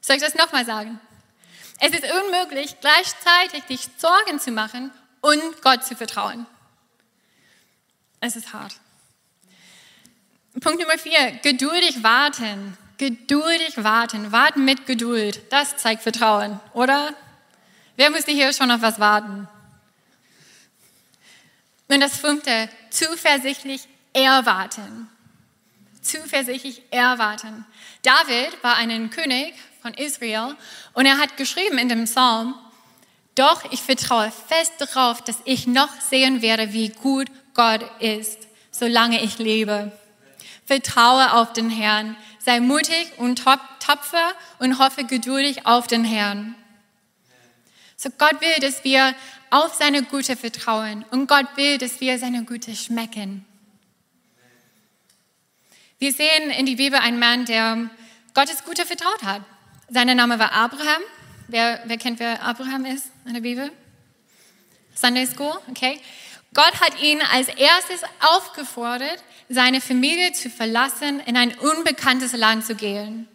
Soll 0.00 0.16
ich 0.16 0.22
das 0.22 0.34
nochmal 0.34 0.66
sagen? 0.66 0.98
Es 1.78 1.92
ist 1.92 2.04
unmöglich, 2.24 2.80
gleichzeitig 2.80 3.62
dich 3.68 3.88
Sorgen 3.98 4.40
zu 4.40 4.50
machen 4.50 4.90
und 5.20 5.62
Gott 5.62 5.84
zu 5.84 5.94
vertrauen. 5.94 6.46
Es 8.18 8.34
ist 8.34 8.52
hart. 8.52 8.74
Punkt 10.60 10.80
Nummer 10.80 10.98
vier, 10.98 11.38
geduldig 11.42 12.02
warten. 12.02 12.76
Geduldig 12.96 13.84
warten. 13.84 14.32
Warten 14.32 14.64
mit 14.64 14.86
Geduld. 14.86 15.40
Das 15.52 15.76
zeigt 15.76 16.02
Vertrauen, 16.02 16.58
oder? 16.72 17.14
Wer 17.98 18.10
musste 18.10 18.30
hier 18.30 18.52
schon 18.52 18.70
auf 18.70 18.80
was 18.80 19.00
warten? 19.00 19.48
Und 21.88 22.00
das 22.00 22.16
fünfte, 22.16 22.68
zuversichtlich 22.90 23.88
erwarten. 24.12 25.08
Zuversichtlich 26.00 26.80
erwarten. 26.92 27.64
David 28.02 28.62
war 28.62 28.76
ein 28.76 29.10
König 29.10 29.52
von 29.82 29.94
Israel 29.94 30.54
und 30.92 31.06
er 31.06 31.18
hat 31.18 31.36
geschrieben 31.36 31.76
in 31.78 31.88
dem 31.88 32.04
Psalm, 32.04 32.54
doch 33.34 33.64
ich 33.72 33.82
vertraue 33.82 34.30
fest 34.46 34.74
darauf, 34.78 35.20
dass 35.22 35.38
ich 35.44 35.66
noch 35.66 36.00
sehen 36.00 36.40
werde, 36.40 36.72
wie 36.72 36.90
gut 36.90 37.26
Gott 37.52 37.84
ist, 38.00 38.38
solange 38.70 39.24
ich 39.24 39.40
lebe. 39.40 39.90
Vertraue 40.66 41.32
auf 41.32 41.52
den 41.52 41.68
Herrn, 41.68 42.16
sei 42.38 42.60
mutig 42.60 43.10
und 43.16 43.42
tapfer 43.80 44.34
und 44.60 44.78
hoffe 44.78 45.02
geduldig 45.02 45.66
auf 45.66 45.88
den 45.88 46.04
Herrn. 46.04 46.54
So 48.00 48.10
Gott 48.16 48.40
will, 48.40 48.60
dass 48.60 48.84
wir 48.84 49.12
auf 49.50 49.74
seine 49.74 50.04
Güte 50.04 50.36
vertrauen 50.36 51.04
und 51.10 51.26
Gott 51.26 51.56
will, 51.56 51.78
dass 51.78 52.00
wir 52.00 52.16
seine 52.20 52.44
Güte 52.44 52.76
schmecken. 52.76 53.44
Wir 55.98 56.12
sehen 56.12 56.50
in 56.56 56.64
die 56.64 56.76
Bibel 56.76 57.00
einen 57.00 57.18
Mann, 57.18 57.44
der 57.44 57.90
Gottes 58.34 58.64
Güte 58.64 58.86
vertraut 58.86 59.24
hat. 59.24 59.42
Sein 59.90 60.16
Name 60.16 60.38
war 60.38 60.52
Abraham. 60.52 61.02
Wer, 61.48 61.82
wer 61.86 61.98
kennt, 61.98 62.20
wer 62.20 62.40
Abraham 62.40 62.84
ist 62.84 63.06
in 63.26 63.34
der 63.34 63.40
Bibel? 63.40 63.72
Sunday 64.94 65.26
School, 65.26 65.58
okay. 65.68 66.00
Gott 66.54 66.80
hat 66.80 67.02
ihn 67.02 67.20
als 67.32 67.48
erstes 67.48 68.02
aufgefordert, 68.20 69.24
seine 69.48 69.80
Familie 69.80 70.32
zu 70.34 70.50
verlassen, 70.50 71.18
in 71.26 71.36
ein 71.36 71.52
unbekanntes 71.58 72.32
Land 72.32 72.64
zu 72.64 72.76
gehen. 72.76 73.26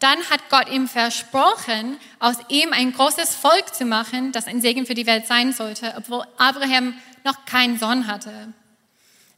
Dann 0.00 0.18
hat 0.30 0.48
Gott 0.48 0.68
ihm 0.70 0.88
versprochen, 0.88 1.98
aus 2.18 2.36
ihm 2.48 2.72
ein 2.72 2.92
großes 2.92 3.34
Volk 3.34 3.74
zu 3.74 3.84
machen, 3.84 4.32
das 4.32 4.46
ein 4.46 4.62
Segen 4.62 4.86
für 4.86 4.94
die 4.94 5.06
Welt 5.06 5.26
sein 5.26 5.52
sollte, 5.52 5.94
obwohl 5.96 6.24
Abraham 6.38 6.94
noch 7.22 7.44
keinen 7.44 7.78
Sohn 7.78 8.06
hatte. 8.06 8.52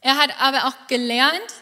Er 0.00 0.16
hat 0.16 0.40
aber 0.40 0.68
auch 0.68 0.86
gelernt, 0.86 1.52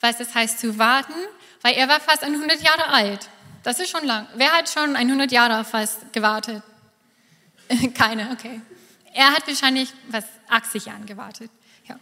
was 0.00 0.20
es 0.20 0.34
heißt 0.34 0.60
zu 0.60 0.78
warten, 0.78 1.14
weil 1.62 1.74
er 1.74 1.88
war 1.88 2.00
fast 2.00 2.22
100 2.22 2.60
Jahre 2.60 2.88
alt. 2.88 3.28
Das 3.62 3.80
ist 3.80 3.90
schon 3.90 4.04
lang. 4.04 4.26
Wer 4.34 4.52
hat 4.52 4.68
schon 4.68 4.94
100 4.94 5.32
Jahre 5.32 5.64
fast 5.64 6.12
gewartet? 6.12 6.62
Keine, 7.94 8.30
okay. 8.32 8.60
Er 9.12 9.30
hat 9.30 9.46
wahrscheinlich 9.46 9.92
was 10.08 10.24
80 10.48 10.86
Jahren 10.86 11.06
gewartet. 11.06 11.50
Ja. 11.86 11.98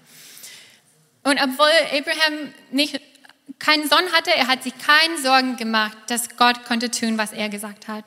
Und 1.22 1.40
obwohl 1.42 1.70
Abraham 1.92 2.52
nicht 2.70 3.00
keinen 3.58 3.88
Sohn 3.88 4.12
hatte, 4.12 4.34
er 4.34 4.46
hat 4.46 4.62
sich 4.62 4.74
keine 4.78 5.18
Sorgen 5.18 5.56
gemacht, 5.56 5.96
dass 6.08 6.36
Gott 6.36 6.64
konnte 6.64 6.90
tun, 6.90 7.18
was 7.18 7.32
er 7.32 7.48
gesagt 7.48 7.88
hat. 7.88 8.04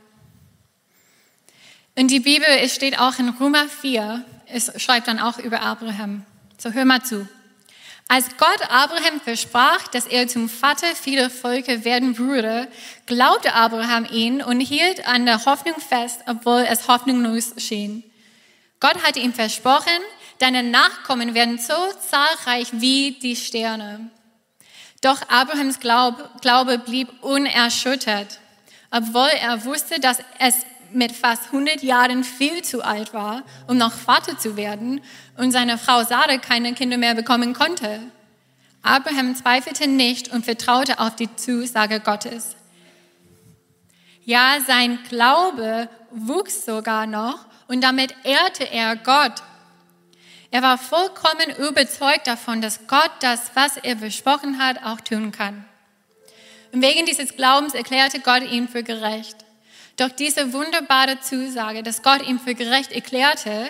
In 1.95 2.07
die 2.07 2.21
Bibel, 2.21 2.47
es 2.47 2.73
steht 2.73 2.97
auch 2.97 3.19
in 3.19 3.29
Römer 3.29 3.67
4, 3.67 4.25
es 4.47 4.71
schreibt 4.81 5.07
dann 5.07 5.19
auch 5.19 5.37
über 5.39 5.61
Abraham. 5.61 6.25
So 6.57 6.71
hör 6.71 6.85
mal 6.85 7.03
zu. 7.03 7.27
Als 8.07 8.25
Gott 8.37 8.61
Abraham 8.69 9.21
versprach, 9.21 9.87
dass 9.87 10.05
er 10.05 10.27
zum 10.27 10.49
Vater 10.49 10.95
vieler 10.95 11.29
Völker 11.29 11.85
werden 11.85 12.17
würde, 12.17 12.67
glaubte 13.05 13.53
Abraham 13.53 14.05
ihn 14.05 14.41
und 14.41 14.59
hielt 14.59 15.07
an 15.07 15.25
der 15.25 15.45
Hoffnung 15.45 15.79
fest, 15.79 16.21
obwohl 16.27 16.65
es 16.69 16.87
hoffnungslos 16.87 17.53
schien. 17.57 18.03
Gott 18.81 19.03
hatte 19.03 19.19
ihm 19.19 19.33
versprochen, 19.33 20.01
deine 20.39 20.63
Nachkommen 20.63 21.33
werden 21.33 21.57
so 21.57 21.73
zahlreich 22.09 22.67
wie 22.73 23.17
die 23.21 23.35
Sterne. 23.35 24.09
Doch 25.01 25.19
Abrahams 25.29 25.79
Glaube 25.79 26.77
blieb 26.77 27.09
unerschüttert, 27.23 28.39
obwohl 28.91 29.29
er 29.41 29.65
wusste, 29.65 29.99
dass 29.99 30.19
es 30.39 30.55
mit 30.93 31.11
fast 31.11 31.45
100 31.47 31.81
Jahren 31.81 32.23
viel 32.23 32.61
zu 32.63 32.83
alt 32.83 33.13
war, 33.13 33.43
um 33.67 33.77
noch 33.77 33.93
Vater 33.93 34.37
zu 34.37 34.57
werden 34.57 35.01
und 35.37 35.51
seine 35.51 35.77
Frau 35.77 36.03
Sarah 36.03 36.37
keine 36.37 36.73
Kinder 36.73 36.97
mehr 36.97 37.15
bekommen 37.15 37.53
konnte. 37.53 37.99
Abraham 38.83 39.35
zweifelte 39.35 39.87
nicht 39.87 40.31
und 40.31 40.45
vertraute 40.45 40.99
auf 40.99 41.15
die 41.15 41.35
Zusage 41.35 41.99
Gottes. 41.99 42.55
Ja, 44.23 44.57
sein 44.65 44.99
Glaube 45.09 45.89
wuchs 46.11 46.65
sogar 46.65 47.07
noch 47.07 47.45
und 47.67 47.81
damit 47.81 48.13
ehrte 48.23 48.69
er 48.69 48.95
Gott 48.95 49.41
er 50.51 50.61
war 50.61 50.77
vollkommen 50.77 51.49
überzeugt 51.57 52.27
davon, 52.27 52.61
dass 52.61 52.87
Gott 52.87 53.11
das, 53.21 53.51
was 53.53 53.77
er 53.77 53.97
versprochen 53.97 54.61
hat, 54.61 54.83
auch 54.83 54.99
tun 54.99 55.31
kann. 55.31 55.65
Und 56.73 56.81
wegen 56.81 57.05
dieses 57.05 57.35
Glaubens 57.35 57.73
erklärte 57.73 58.19
Gott 58.19 58.43
ihn 58.43 58.67
für 58.67 58.83
gerecht. 58.83 59.37
Doch 59.97 60.09
diese 60.09 60.53
wunderbare 60.53 61.19
Zusage, 61.21 61.83
dass 61.83 62.03
Gott 62.03 62.27
ihn 62.27 62.39
für 62.39 62.55
gerecht 62.55 62.91
erklärte, 62.91 63.69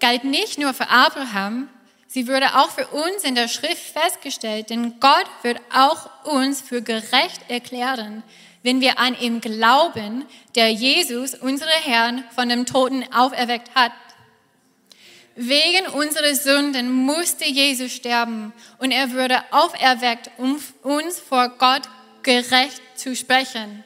galt 0.00 0.24
nicht 0.24 0.58
nur 0.58 0.74
für 0.74 0.88
Abraham, 0.88 1.68
sie 2.08 2.26
wurde 2.26 2.56
auch 2.56 2.70
für 2.70 2.86
uns 2.88 3.22
in 3.22 3.34
der 3.34 3.48
Schrift 3.48 3.92
festgestellt, 3.92 4.70
denn 4.70 4.98
Gott 5.00 5.26
wird 5.42 5.60
auch 5.72 6.08
uns 6.24 6.60
für 6.60 6.82
gerecht 6.82 7.48
erklären, 7.48 8.22
wenn 8.62 8.80
wir 8.80 8.98
an 8.98 9.18
ihm 9.18 9.40
glauben, 9.40 10.24
der 10.54 10.70
Jesus, 10.70 11.34
unsere 11.34 11.70
Herrn, 11.70 12.24
von 12.34 12.48
dem 12.48 12.66
Toten 12.66 13.04
auferweckt 13.12 13.74
hat. 13.74 13.92
Wegen 15.42 15.86
unserer 15.86 16.34
Sünden 16.34 16.92
musste 16.92 17.46
Jesus 17.46 17.92
sterben 17.92 18.52
und 18.76 18.90
er 18.90 19.10
wurde 19.10 19.42
auferweckt, 19.52 20.30
um 20.36 20.62
uns 20.82 21.18
vor 21.18 21.48
Gott 21.56 21.88
gerecht 22.22 22.82
zu 22.94 23.16
sprechen. 23.16 23.82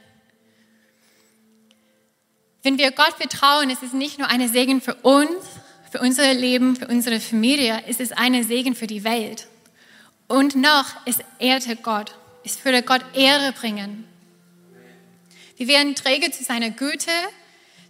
Wenn 2.64 2.77
wir 2.77 2.90
Gott 2.90 3.14
vertrauen, 3.17 3.71
ist 3.71 3.85
es 3.85 3.93
nicht 3.93 4.19
nur 4.19 4.27
eine 4.27 4.49
Segen 4.49 4.81
für 4.81 4.97
uns, 4.97 5.45
für 5.93 6.01
unser 6.01 6.35
Leben, 6.35 6.75
für 6.75 6.88
unsere 6.88 7.21
Familie, 7.21 7.85
es 7.87 8.01
ist 8.01 8.19
eine 8.19 8.43
Segen 8.43 8.75
für 8.75 8.88
die 8.88 9.05
Welt. 9.05 9.47
Und 10.27 10.57
noch, 10.57 10.87
es 11.05 11.19
ehrte 11.38 11.77
Gott. 11.77 12.17
Es 12.43 12.64
würde 12.64 12.83
Gott 12.83 13.03
Ehre 13.14 13.53
bringen. 13.53 14.09
Wir 15.57 15.69
werden 15.69 15.95
Träger 15.95 16.33
zu 16.33 16.43
seiner 16.43 16.71
Güte, 16.71 17.12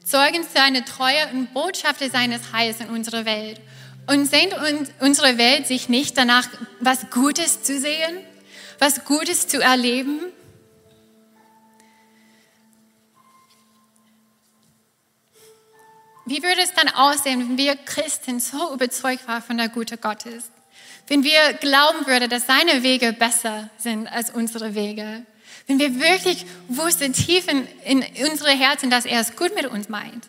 Zeugen 0.05 0.45
seiner 0.55 0.85
Treue 0.85 1.29
und 1.33 1.55
Botschafter 1.55 2.11
seines 2.11 2.53
Heils 2.53 2.81
in 2.81 2.90
unserer 2.90 3.25
Welt. 3.25 3.61
Und 4.07 4.27
sehnt 4.27 4.55
unsere 5.01 5.38
Welt 5.38 5.67
sich 5.67 5.88
nicht 5.88 6.19
danach, 6.19 6.47
was 6.81 7.11
Gutes 7.11 7.62
zu 7.62 7.81
sehen, 7.81 8.19
was 8.79 9.07
Gutes 9.07 9.49
zu 9.49 9.62
erleben? 9.62 10.21
Wie 16.27 16.43
würde 16.43 16.61
es 16.62 16.75
dann 16.75 16.88
aussehen, 16.88 17.40
wenn 17.40 17.59
wir 17.59 17.77
Christen 17.77 18.40
so 18.40 18.75
überzeugt 18.75 19.27
waren 19.27 19.43
von 19.43 19.57
der 19.57 19.71
Gute 19.71 19.97
Gottes? 19.97 20.51
Wenn 21.07 21.23
wir 21.23 21.55
glauben 21.55 22.07
würden, 22.07 22.29
dass 22.29 22.47
seine 22.47 22.83
Wege 22.83 23.14
besser 23.14 23.71
sind 23.79 24.07
als 24.07 24.31
unsere 24.31 24.75
Wege? 24.75 25.25
Wenn 25.66 25.79
wir 25.79 25.98
wirklich 25.98 26.44
wussten 26.68 27.12
tief 27.12 27.48
in, 27.48 27.66
in 27.85 28.05
unsere 28.31 28.50
Herzen, 28.50 28.90
dass 28.90 29.07
er 29.07 29.20
es 29.20 29.35
gut 29.35 29.55
mit 29.55 29.66
uns 29.66 29.88
meint. 29.88 30.29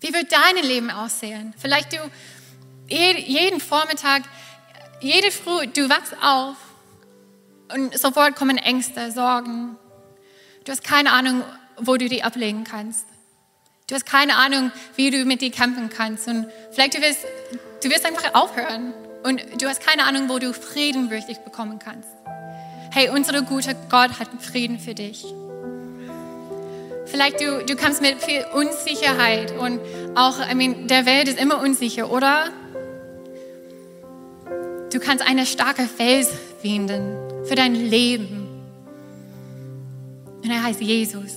Wie 0.00 0.12
wird 0.12 0.32
dein 0.32 0.62
Leben 0.64 0.90
aussehen? 0.90 1.54
Vielleicht 1.58 1.92
du 1.92 1.98
jeden 2.88 3.60
Vormittag, 3.60 4.22
jede 5.00 5.30
Früh, 5.30 5.66
du 5.68 5.88
wachst 5.88 6.14
auf 6.20 6.56
und 7.72 7.98
sofort 7.98 8.36
kommen 8.36 8.58
Ängste, 8.58 9.10
Sorgen. 9.10 9.76
Du 10.64 10.72
hast 10.72 10.84
keine 10.84 11.12
Ahnung, 11.12 11.42
wo 11.76 11.96
du 11.96 12.08
die 12.08 12.22
ablegen 12.22 12.64
kannst. 12.64 13.06
Du 13.86 13.94
hast 13.94 14.06
keine 14.06 14.36
Ahnung, 14.36 14.72
wie 14.96 15.10
du 15.10 15.24
mit 15.24 15.42
dir 15.42 15.50
kämpfen 15.50 15.90
kannst. 15.90 16.26
Und 16.26 16.46
vielleicht 16.72 16.94
du 16.94 17.02
wirst, 17.02 17.20
du 17.82 17.90
wirst 17.90 18.06
einfach 18.06 18.34
aufhören. 18.34 18.94
Und 19.24 19.42
du 19.60 19.68
hast 19.68 19.80
keine 19.80 20.04
Ahnung, 20.04 20.28
wo 20.28 20.38
du 20.38 20.52
Frieden 20.52 21.10
wirklich 21.10 21.38
bekommen 21.38 21.78
kannst. 21.78 22.08
Hey, 22.96 23.08
unser 23.08 23.42
guter 23.42 23.74
Gott 23.90 24.20
hat 24.20 24.28
Frieden 24.40 24.78
für 24.78 24.94
dich. 24.94 25.24
Vielleicht 27.06 27.40
du, 27.40 27.64
du 27.64 27.74
kannst 27.74 28.00
mit 28.00 28.22
viel 28.22 28.44
Unsicherheit 28.54 29.50
und 29.50 29.80
auch, 30.14 30.38
I 30.48 30.54
mean, 30.54 30.86
der 30.86 31.04
Welt 31.04 31.26
ist 31.26 31.40
immer 31.40 31.60
unsicher, 31.60 32.08
oder? 32.08 32.50
Du 34.92 35.00
kannst 35.00 35.26
eine 35.28 35.44
starke 35.44 35.88
Fels 35.88 36.28
finden 36.62 37.16
für 37.46 37.56
dein 37.56 37.74
Leben. 37.74 38.46
Und 40.44 40.48
er 40.48 40.62
heißt 40.62 40.80
Jesus. 40.80 41.32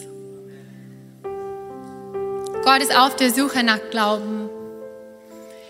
Gott 2.63 2.83
ist 2.83 2.95
auf 2.95 3.15
der 3.15 3.31
Suche 3.31 3.63
nach 3.63 3.79
Glauben. 3.89 4.47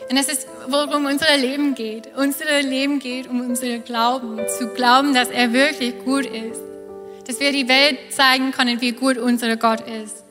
Und 0.09 0.15
das 0.15 0.29
ist, 0.29 0.47
worum 0.67 1.05
unser 1.05 1.35
Leben 1.37 1.75
geht. 1.75 2.15
Unser 2.15 2.61
Leben 2.61 2.99
geht 2.99 3.27
um 3.27 3.41
unser 3.41 3.79
Glauben. 3.79 4.39
Zu 4.57 4.67
glauben, 4.69 5.13
dass 5.13 5.29
er 5.29 5.51
wirklich 5.51 5.99
gut 6.05 6.25
ist. 6.25 6.61
Dass 7.25 7.39
wir 7.41 7.51
die 7.51 7.67
Welt 7.67 7.97
zeigen 8.11 8.51
können, 8.51 8.79
wie 8.79 8.93
gut 8.93 9.17
unser 9.17 9.57
Gott 9.57 9.81
ist. 9.81 10.23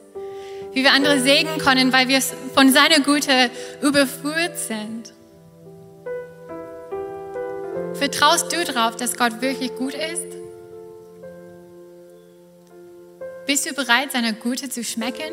Wie 0.72 0.82
wir 0.82 0.92
andere 0.92 1.20
segnen 1.20 1.58
können, 1.58 1.92
weil 1.92 2.08
wir 2.08 2.20
von 2.54 2.72
seiner 2.72 3.00
Güte 3.00 3.50
überführt 3.82 4.58
sind. 4.58 5.12
Vertraust 7.94 8.52
du 8.52 8.64
darauf, 8.64 8.96
dass 8.96 9.16
Gott 9.16 9.40
wirklich 9.40 9.74
gut 9.74 9.94
ist? 9.94 10.26
Bist 13.46 13.68
du 13.68 13.74
bereit, 13.74 14.12
seine 14.12 14.34
Güte 14.34 14.68
zu 14.68 14.82
schmecken? 14.84 15.32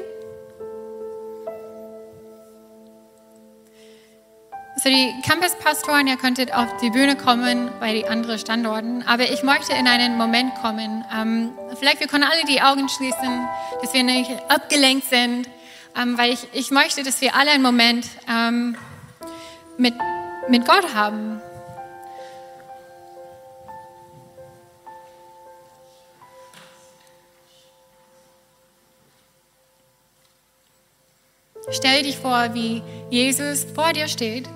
So, 4.83 4.89
die 4.89 5.15
Campuspastoren, 5.25 6.07
ihr 6.07 6.17
könntet 6.17 6.53
auf 6.53 6.67
die 6.81 6.89
Bühne 6.89 7.15
kommen 7.15 7.71
bei 7.79 7.93
den 7.93 8.05
anderen 8.05 8.37
Standorten, 8.37 9.01
aber 9.03 9.31
ich 9.31 9.41
möchte 9.41 9.71
in 9.71 9.87
einen 9.87 10.17
Moment 10.17 10.53
kommen. 10.55 11.05
Ähm, 11.15 11.51
vielleicht 11.79 12.01
wir 12.01 12.07
können 12.07 12.25
alle 12.25 12.43
die 12.49 12.61
Augen 12.61 12.89
schließen, 12.89 13.47
dass 13.81 13.93
wir 13.93 14.03
nicht 14.03 14.29
abgelenkt 14.49 15.07
sind, 15.09 15.47
ähm, 15.95 16.17
weil 16.17 16.33
ich, 16.33 16.47
ich 16.51 16.69
möchte, 16.71 17.01
dass 17.03 17.21
wir 17.21 17.33
alle 17.33 17.51
einen 17.51 17.63
Moment 17.63 18.05
ähm, 18.29 18.75
mit, 19.77 19.93
mit 20.49 20.67
Gott 20.67 20.93
haben. 20.93 21.39
Stell 31.71 32.03
dich 32.03 32.17
vor, 32.17 32.53
wie 32.53 32.83
Jesus 33.09 33.65
vor 33.73 33.93
dir 33.93 34.09
steht 34.09 34.49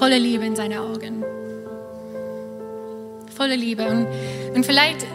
voller 0.00 0.18
Liebe 0.18 0.46
in 0.46 0.56
seinen 0.56 0.78
Augen. 0.78 1.22
Voller 3.36 3.56
Liebe. 3.56 3.86
Und, 3.86 4.06
und 4.54 4.64
vielleicht, 4.64 5.06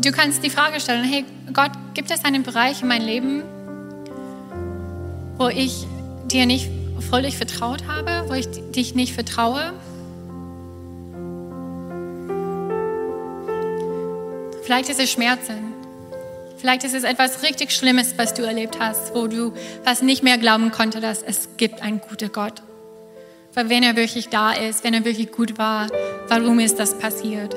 du 0.00 0.10
kannst 0.10 0.42
die 0.42 0.48
Frage 0.48 0.80
stellen, 0.80 1.04
hey 1.04 1.26
Gott, 1.52 1.72
gibt 1.92 2.10
es 2.10 2.24
einen 2.24 2.44
Bereich 2.44 2.80
in 2.80 2.88
meinem 2.88 3.04
Leben, 3.04 3.42
wo 5.36 5.48
ich 5.48 5.86
dir 6.24 6.46
nicht 6.46 6.70
völlig 7.10 7.36
vertraut 7.36 7.86
habe, 7.86 8.24
wo 8.26 8.32
ich 8.32 8.46
dich 8.74 8.94
nicht 8.94 9.12
vertraue? 9.12 9.74
Vielleicht 14.62 14.88
ist 14.88 14.98
es 14.98 15.10
Schmerzen. 15.10 15.74
Vielleicht 16.56 16.84
ist 16.84 16.94
es 16.94 17.04
etwas 17.04 17.42
richtig 17.42 17.70
Schlimmes, 17.70 18.14
was 18.16 18.32
du 18.32 18.44
erlebt 18.44 18.78
hast, 18.80 19.14
wo 19.14 19.26
du 19.26 19.52
fast 19.84 20.02
nicht 20.02 20.22
mehr 20.22 20.38
glauben 20.38 20.70
konntest, 20.70 21.04
dass 21.04 21.22
es 21.22 21.50
gibt 21.58 21.82
einen 21.82 22.00
guten 22.00 22.32
Gott. 22.32 22.63
Weil 23.54 23.70
wenn 23.70 23.82
er 23.84 23.94
wirklich 23.94 24.28
da 24.28 24.52
ist, 24.52 24.82
wenn 24.82 24.94
er 24.94 25.04
wirklich 25.04 25.30
gut 25.30 25.58
war, 25.58 25.86
warum 26.28 26.58
ist 26.58 26.78
das 26.78 26.98
passiert? 26.98 27.54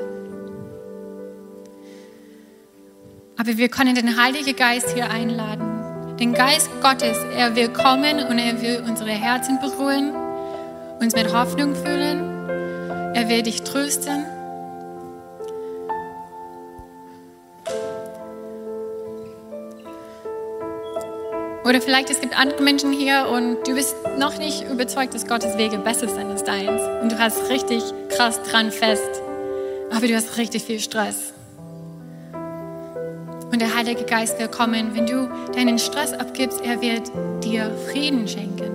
Aber 3.36 3.56
wir 3.56 3.68
können 3.68 3.94
den 3.94 4.20
Heiligen 4.20 4.56
Geist 4.56 4.90
hier 4.94 5.10
einladen. 5.10 6.16
Den 6.18 6.34
Geist 6.34 6.70
Gottes, 6.82 7.16
er 7.36 7.54
will 7.54 7.68
kommen 7.68 8.20
und 8.24 8.38
er 8.38 8.60
will 8.60 8.82
unsere 8.86 9.10
Herzen 9.10 9.60
beruhigen, 9.60 10.12
uns 11.00 11.14
mit 11.14 11.32
Hoffnung 11.32 11.74
füllen. 11.76 12.20
Er 13.14 13.28
will 13.28 13.42
dich 13.42 13.62
trösten. 13.62 14.37
Vielleicht 21.88 22.10
es 22.10 22.20
gibt 22.20 22.38
andere 22.38 22.60
Menschen 22.60 22.92
hier 22.92 23.26
und 23.32 23.66
du 23.66 23.74
bist 23.74 23.96
noch 24.18 24.36
nicht 24.36 24.62
überzeugt, 24.70 25.14
dass 25.14 25.26
Gottes 25.26 25.56
Wege 25.56 25.78
besser 25.78 26.06
sind 26.06 26.30
als 26.30 26.44
deins. 26.44 26.82
Und 27.00 27.10
du 27.10 27.18
hast 27.18 27.48
richtig 27.48 27.82
krass 28.10 28.42
dran 28.42 28.70
fest. 28.70 29.22
Aber 29.90 30.06
du 30.06 30.14
hast 30.14 30.36
richtig 30.36 30.64
viel 30.64 30.80
Stress. 30.80 31.32
Und 33.50 33.62
der 33.62 33.74
Heilige 33.74 34.04
Geist 34.04 34.38
will 34.38 34.48
kommen. 34.48 34.94
Wenn 34.94 35.06
du 35.06 35.30
deinen 35.54 35.78
Stress 35.78 36.12
abgibst, 36.12 36.60
er 36.60 36.82
wird 36.82 37.10
dir 37.42 37.74
Frieden 37.90 38.28
schenken. 38.28 38.70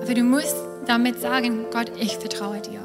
Aber 0.00 0.14
du 0.14 0.22
musst 0.22 0.56
damit 0.86 1.20
sagen, 1.20 1.66
Gott, 1.70 1.92
ich 2.00 2.16
vertraue 2.16 2.62
dir. 2.62 2.80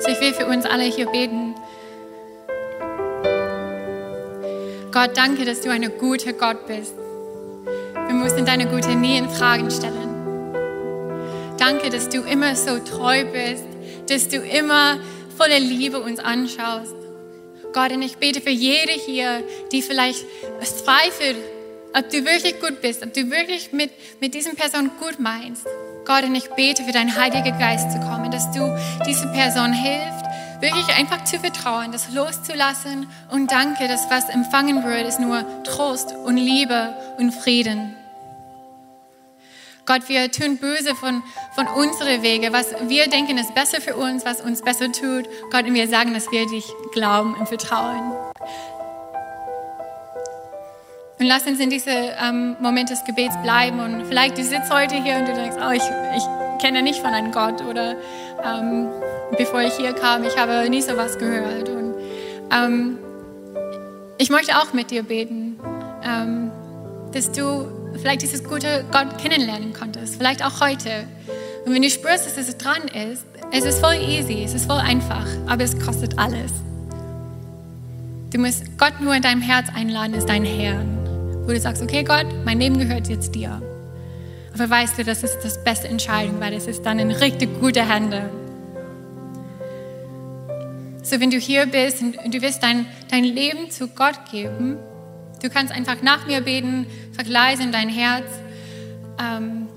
So 0.00 0.08
ich 0.10 0.20
will 0.20 0.34
für 0.34 0.46
uns 0.46 0.66
alle 0.66 0.84
hier 0.84 1.06
beten. 1.06 1.49
Gott, 5.00 5.16
danke, 5.16 5.46
dass 5.46 5.62
du 5.62 5.70
ein 5.70 5.90
guter 5.98 6.34
Gott 6.34 6.66
bist. 6.66 6.92
Wir 8.06 8.14
müssen 8.14 8.44
deine 8.44 8.66
Gute 8.66 8.94
nie 8.94 9.16
in 9.16 9.30
Fragen 9.30 9.70
stellen. 9.70 11.54
Danke, 11.56 11.88
dass 11.88 12.10
du 12.10 12.20
immer 12.20 12.54
so 12.54 12.78
treu 12.80 13.24
bist, 13.24 13.64
dass 14.10 14.28
du 14.28 14.36
immer 14.36 14.98
voller 15.38 15.58
Liebe 15.58 16.00
uns 16.00 16.18
anschaust. 16.18 16.94
Gott, 17.72 17.92
und 17.92 18.02
ich 18.02 18.18
bete 18.18 18.42
für 18.42 18.50
jede 18.50 18.92
hier, 18.92 19.42
die 19.72 19.80
vielleicht 19.80 20.26
zweifelt, 20.60 21.38
ob 21.96 22.10
du 22.10 22.22
wirklich 22.26 22.60
gut 22.60 22.82
bist, 22.82 23.02
ob 23.02 23.14
du 23.14 23.30
wirklich 23.30 23.72
mit, 23.72 23.92
mit 24.20 24.34
diesen 24.34 24.54
Person 24.54 24.90
gut 25.00 25.18
meinst. 25.18 25.66
Gott, 26.04 26.24
und 26.24 26.34
ich 26.34 26.50
bete 26.50 26.84
für 26.84 26.92
deinen 26.92 27.16
Heiligen 27.16 27.58
Geist 27.58 27.90
zu 27.90 28.00
kommen, 28.00 28.30
dass 28.30 28.52
du 28.52 28.78
diese 29.06 29.28
Person 29.28 29.72
hilfst, 29.72 30.26
wirklich 30.60 30.94
einfach 30.96 31.24
zu 31.24 31.38
vertrauen, 31.38 31.92
das 31.92 32.12
loszulassen 32.12 33.08
und 33.30 33.50
danke, 33.50 33.88
dass 33.88 34.10
was 34.10 34.28
empfangen 34.28 34.84
wird, 34.84 35.06
ist 35.06 35.20
nur 35.20 35.44
Trost 35.64 36.14
und 36.24 36.36
Liebe 36.36 36.94
und 37.18 37.32
Frieden. 37.32 37.94
Gott, 39.86 40.08
wir 40.08 40.30
tun 40.30 40.58
böse 40.58 40.94
von, 40.94 41.22
von 41.54 41.66
unseren 41.66 42.22
Wege, 42.22 42.52
was 42.52 42.66
wir 42.82 43.08
denken 43.08 43.38
ist 43.38 43.54
besser 43.54 43.80
für 43.80 43.96
uns, 43.96 44.24
was 44.24 44.40
uns 44.40 44.62
besser 44.62 44.92
tut. 44.92 45.24
Gott, 45.50 45.64
und 45.64 45.74
wir 45.74 45.88
sagen, 45.88 46.14
dass 46.14 46.30
wir 46.30 46.46
dich 46.46 46.64
glauben 46.92 47.34
und 47.34 47.48
vertrauen. 47.48 48.12
Und 51.18 51.26
lass 51.26 51.46
uns 51.46 51.58
in 51.60 51.70
diesem 51.70 51.92
ähm, 51.92 52.56
Moment 52.60 52.88
des 52.90 53.04
Gebets 53.04 53.34
bleiben. 53.42 53.80
Und 53.80 54.06
vielleicht 54.06 54.38
du 54.38 54.44
sitzt 54.44 54.72
heute 54.72 54.94
hier 54.94 55.16
und 55.16 55.26
du 55.26 55.34
denkst, 55.34 55.56
oh, 55.60 55.70
ich, 55.70 55.82
ich 56.16 56.49
kenne 56.60 56.82
nicht 56.82 57.00
von 57.00 57.12
einem 57.12 57.32
Gott 57.32 57.62
oder 57.62 57.96
ähm, 58.44 58.88
bevor 59.36 59.62
ich 59.62 59.74
hier 59.74 59.92
kam, 59.92 60.24
ich 60.24 60.36
habe 60.36 60.68
nie 60.68 60.82
so 60.82 60.96
was 60.96 61.18
gehört. 61.18 61.68
Und 61.68 61.94
ähm, 62.52 62.98
ich 64.18 64.30
möchte 64.30 64.56
auch 64.58 64.72
mit 64.72 64.90
dir 64.90 65.02
beten, 65.02 65.58
ähm, 66.04 66.50
dass 67.12 67.32
du 67.32 67.66
vielleicht 68.00 68.22
dieses 68.22 68.44
gute 68.44 68.84
Gott 68.92 69.18
kennenlernen 69.18 69.72
konntest, 69.72 70.16
vielleicht 70.16 70.44
auch 70.44 70.60
heute. 70.60 71.04
Und 71.64 71.74
wenn 71.74 71.82
du 71.82 71.90
spürst, 71.90 72.26
dass 72.26 72.36
es 72.36 72.56
dran 72.56 72.82
ist, 72.88 73.24
es 73.52 73.64
ist 73.64 73.80
voll 73.80 73.96
easy, 73.96 74.42
es 74.44 74.54
ist 74.54 74.66
voll 74.66 74.78
einfach, 74.78 75.26
aber 75.46 75.64
es 75.64 75.78
kostet 75.78 76.18
alles. 76.18 76.52
Du 78.32 78.38
musst 78.38 78.78
Gott 78.78 79.00
nur 79.00 79.14
in 79.14 79.22
deinem 79.22 79.42
Herz 79.42 79.66
einladen, 79.74 80.14
ist 80.14 80.28
dein 80.28 80.44
Herr. 80.44 80.84
Wo 81.44 81.48
du 81.48 81.58
sagst, 81.58 81.82
okay 81.82 82.04
Gott, 82.04 82.26
mein 82.44 82.60
Leben 82.60 82.78
gehört 82.78 83.08
jetzt 83.08 83.34
dir. 83.34 83.60
Aber 84.54 84.68
weißt 84.68 84.98
du, 84.98 85.04
das 85.04 85.22
ist 85.22 85.38
das 85.42 85.62
beste 85.62 85.88
Entscheidung, 85.88 86.40
weil 86.40 86.52
es 86.54 86.66
ist 86.66 86.82
dann 86.82 86.98
in 86.98 87.10
richtig 87.10 87.60
gute 87.60 87.88
Hände. 87.88 88.30
So, 91.02 91.18
wenn 91.20 91.30
du 91.30 91.38
hier 91.38 91.66
bist 91.66 92.02
und 92.02 92.34
du 92.34 92.42
wirst 92.42 92.62
dein, 92.62 92.86
dein 93.10 93.24
Leben 93.24 93.70
zu 93.70 93.88
Gott 93.88 94.18
geben, 94.30 94.76
du 95.42 95.48
kannst 95.48 95.72
einfach 95.72 96.02
nach 96.02 96.26
mir 96.26 96.40
beten, 96.40 96.86
vergleise 97.12 97.62
in 97.62 97.72
dein 97.72 97.88
Herz. 97.88 98.26
Ähm, 99.18 99.68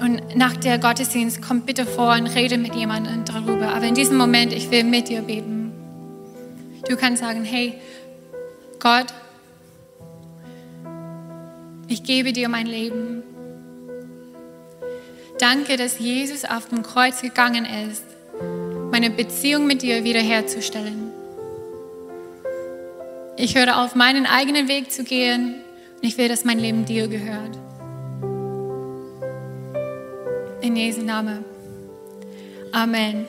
und 0.00 0.34
nach 0.34 0.56
der 0.56 0.78
Gottesdienst 0.78 1.42
komm 1.42 1.62
bitte 1.62 1.84
vor 1.84 2.14
und 2.14 2.26
rede 2.28 2.56
mit 2.56 2.74
jemandem 2.74 3.24
darüber. 3.24 3.74
Aber 3.74 3.84
in 3.84 3.94
diesem 3.94 4.16
Moment, 4.16 4.52
ich 4.52 4.70
will 4.70 4.84
mit 4.84 5.08
dir 5.08 5.20
beten. 5.20 5.72
Du 6.88 6.96
kannst 6.96 7.22
sagen, 7.22 7.44
hey, 7.44 7.74
Gott, 8.78 9.06
ich 11.86 12.02
gebe 12.02 12.32
dir 12.32 12.48
mein 12.48 12.66
Leben. 12.66 13.22
Danke, 15.40 15.76
dass 15.76 15.98
Jesus 15.98 16.44
auf 16.44 16.68
dem 16.68 16.82
Kreuz 16.82 17.22
gegangen 17.22 17.64
ist 17.64 18.04
meine 18.90 19.10
Beziehung 19.10 19.66
mit 19.66 19.82
dir 19.82 20.04
wiederherzustellen. 20.04 21.10
Ich 23.36 23.56
höre 23.56 23.82
auf, 23.82 23.94
meinen 23.94 24.26
eigenen 24.26 24.68
Weg 24.68 24.92
zu 24.92 25.04
gehen 25.04 25.54
und 25.96 26.06
ich 26.06 26.18
will, 26.18 26.28
dass 26.28 26.44
mein 26.44 26.58
Leben 26.58 26.84
dir 26.84 27.08
gehört. 27.08 27.56
In 30.60 30.76
Jesu 30.76 31.02
Namen. 31.02 31.44
Amen. 32.72 33.26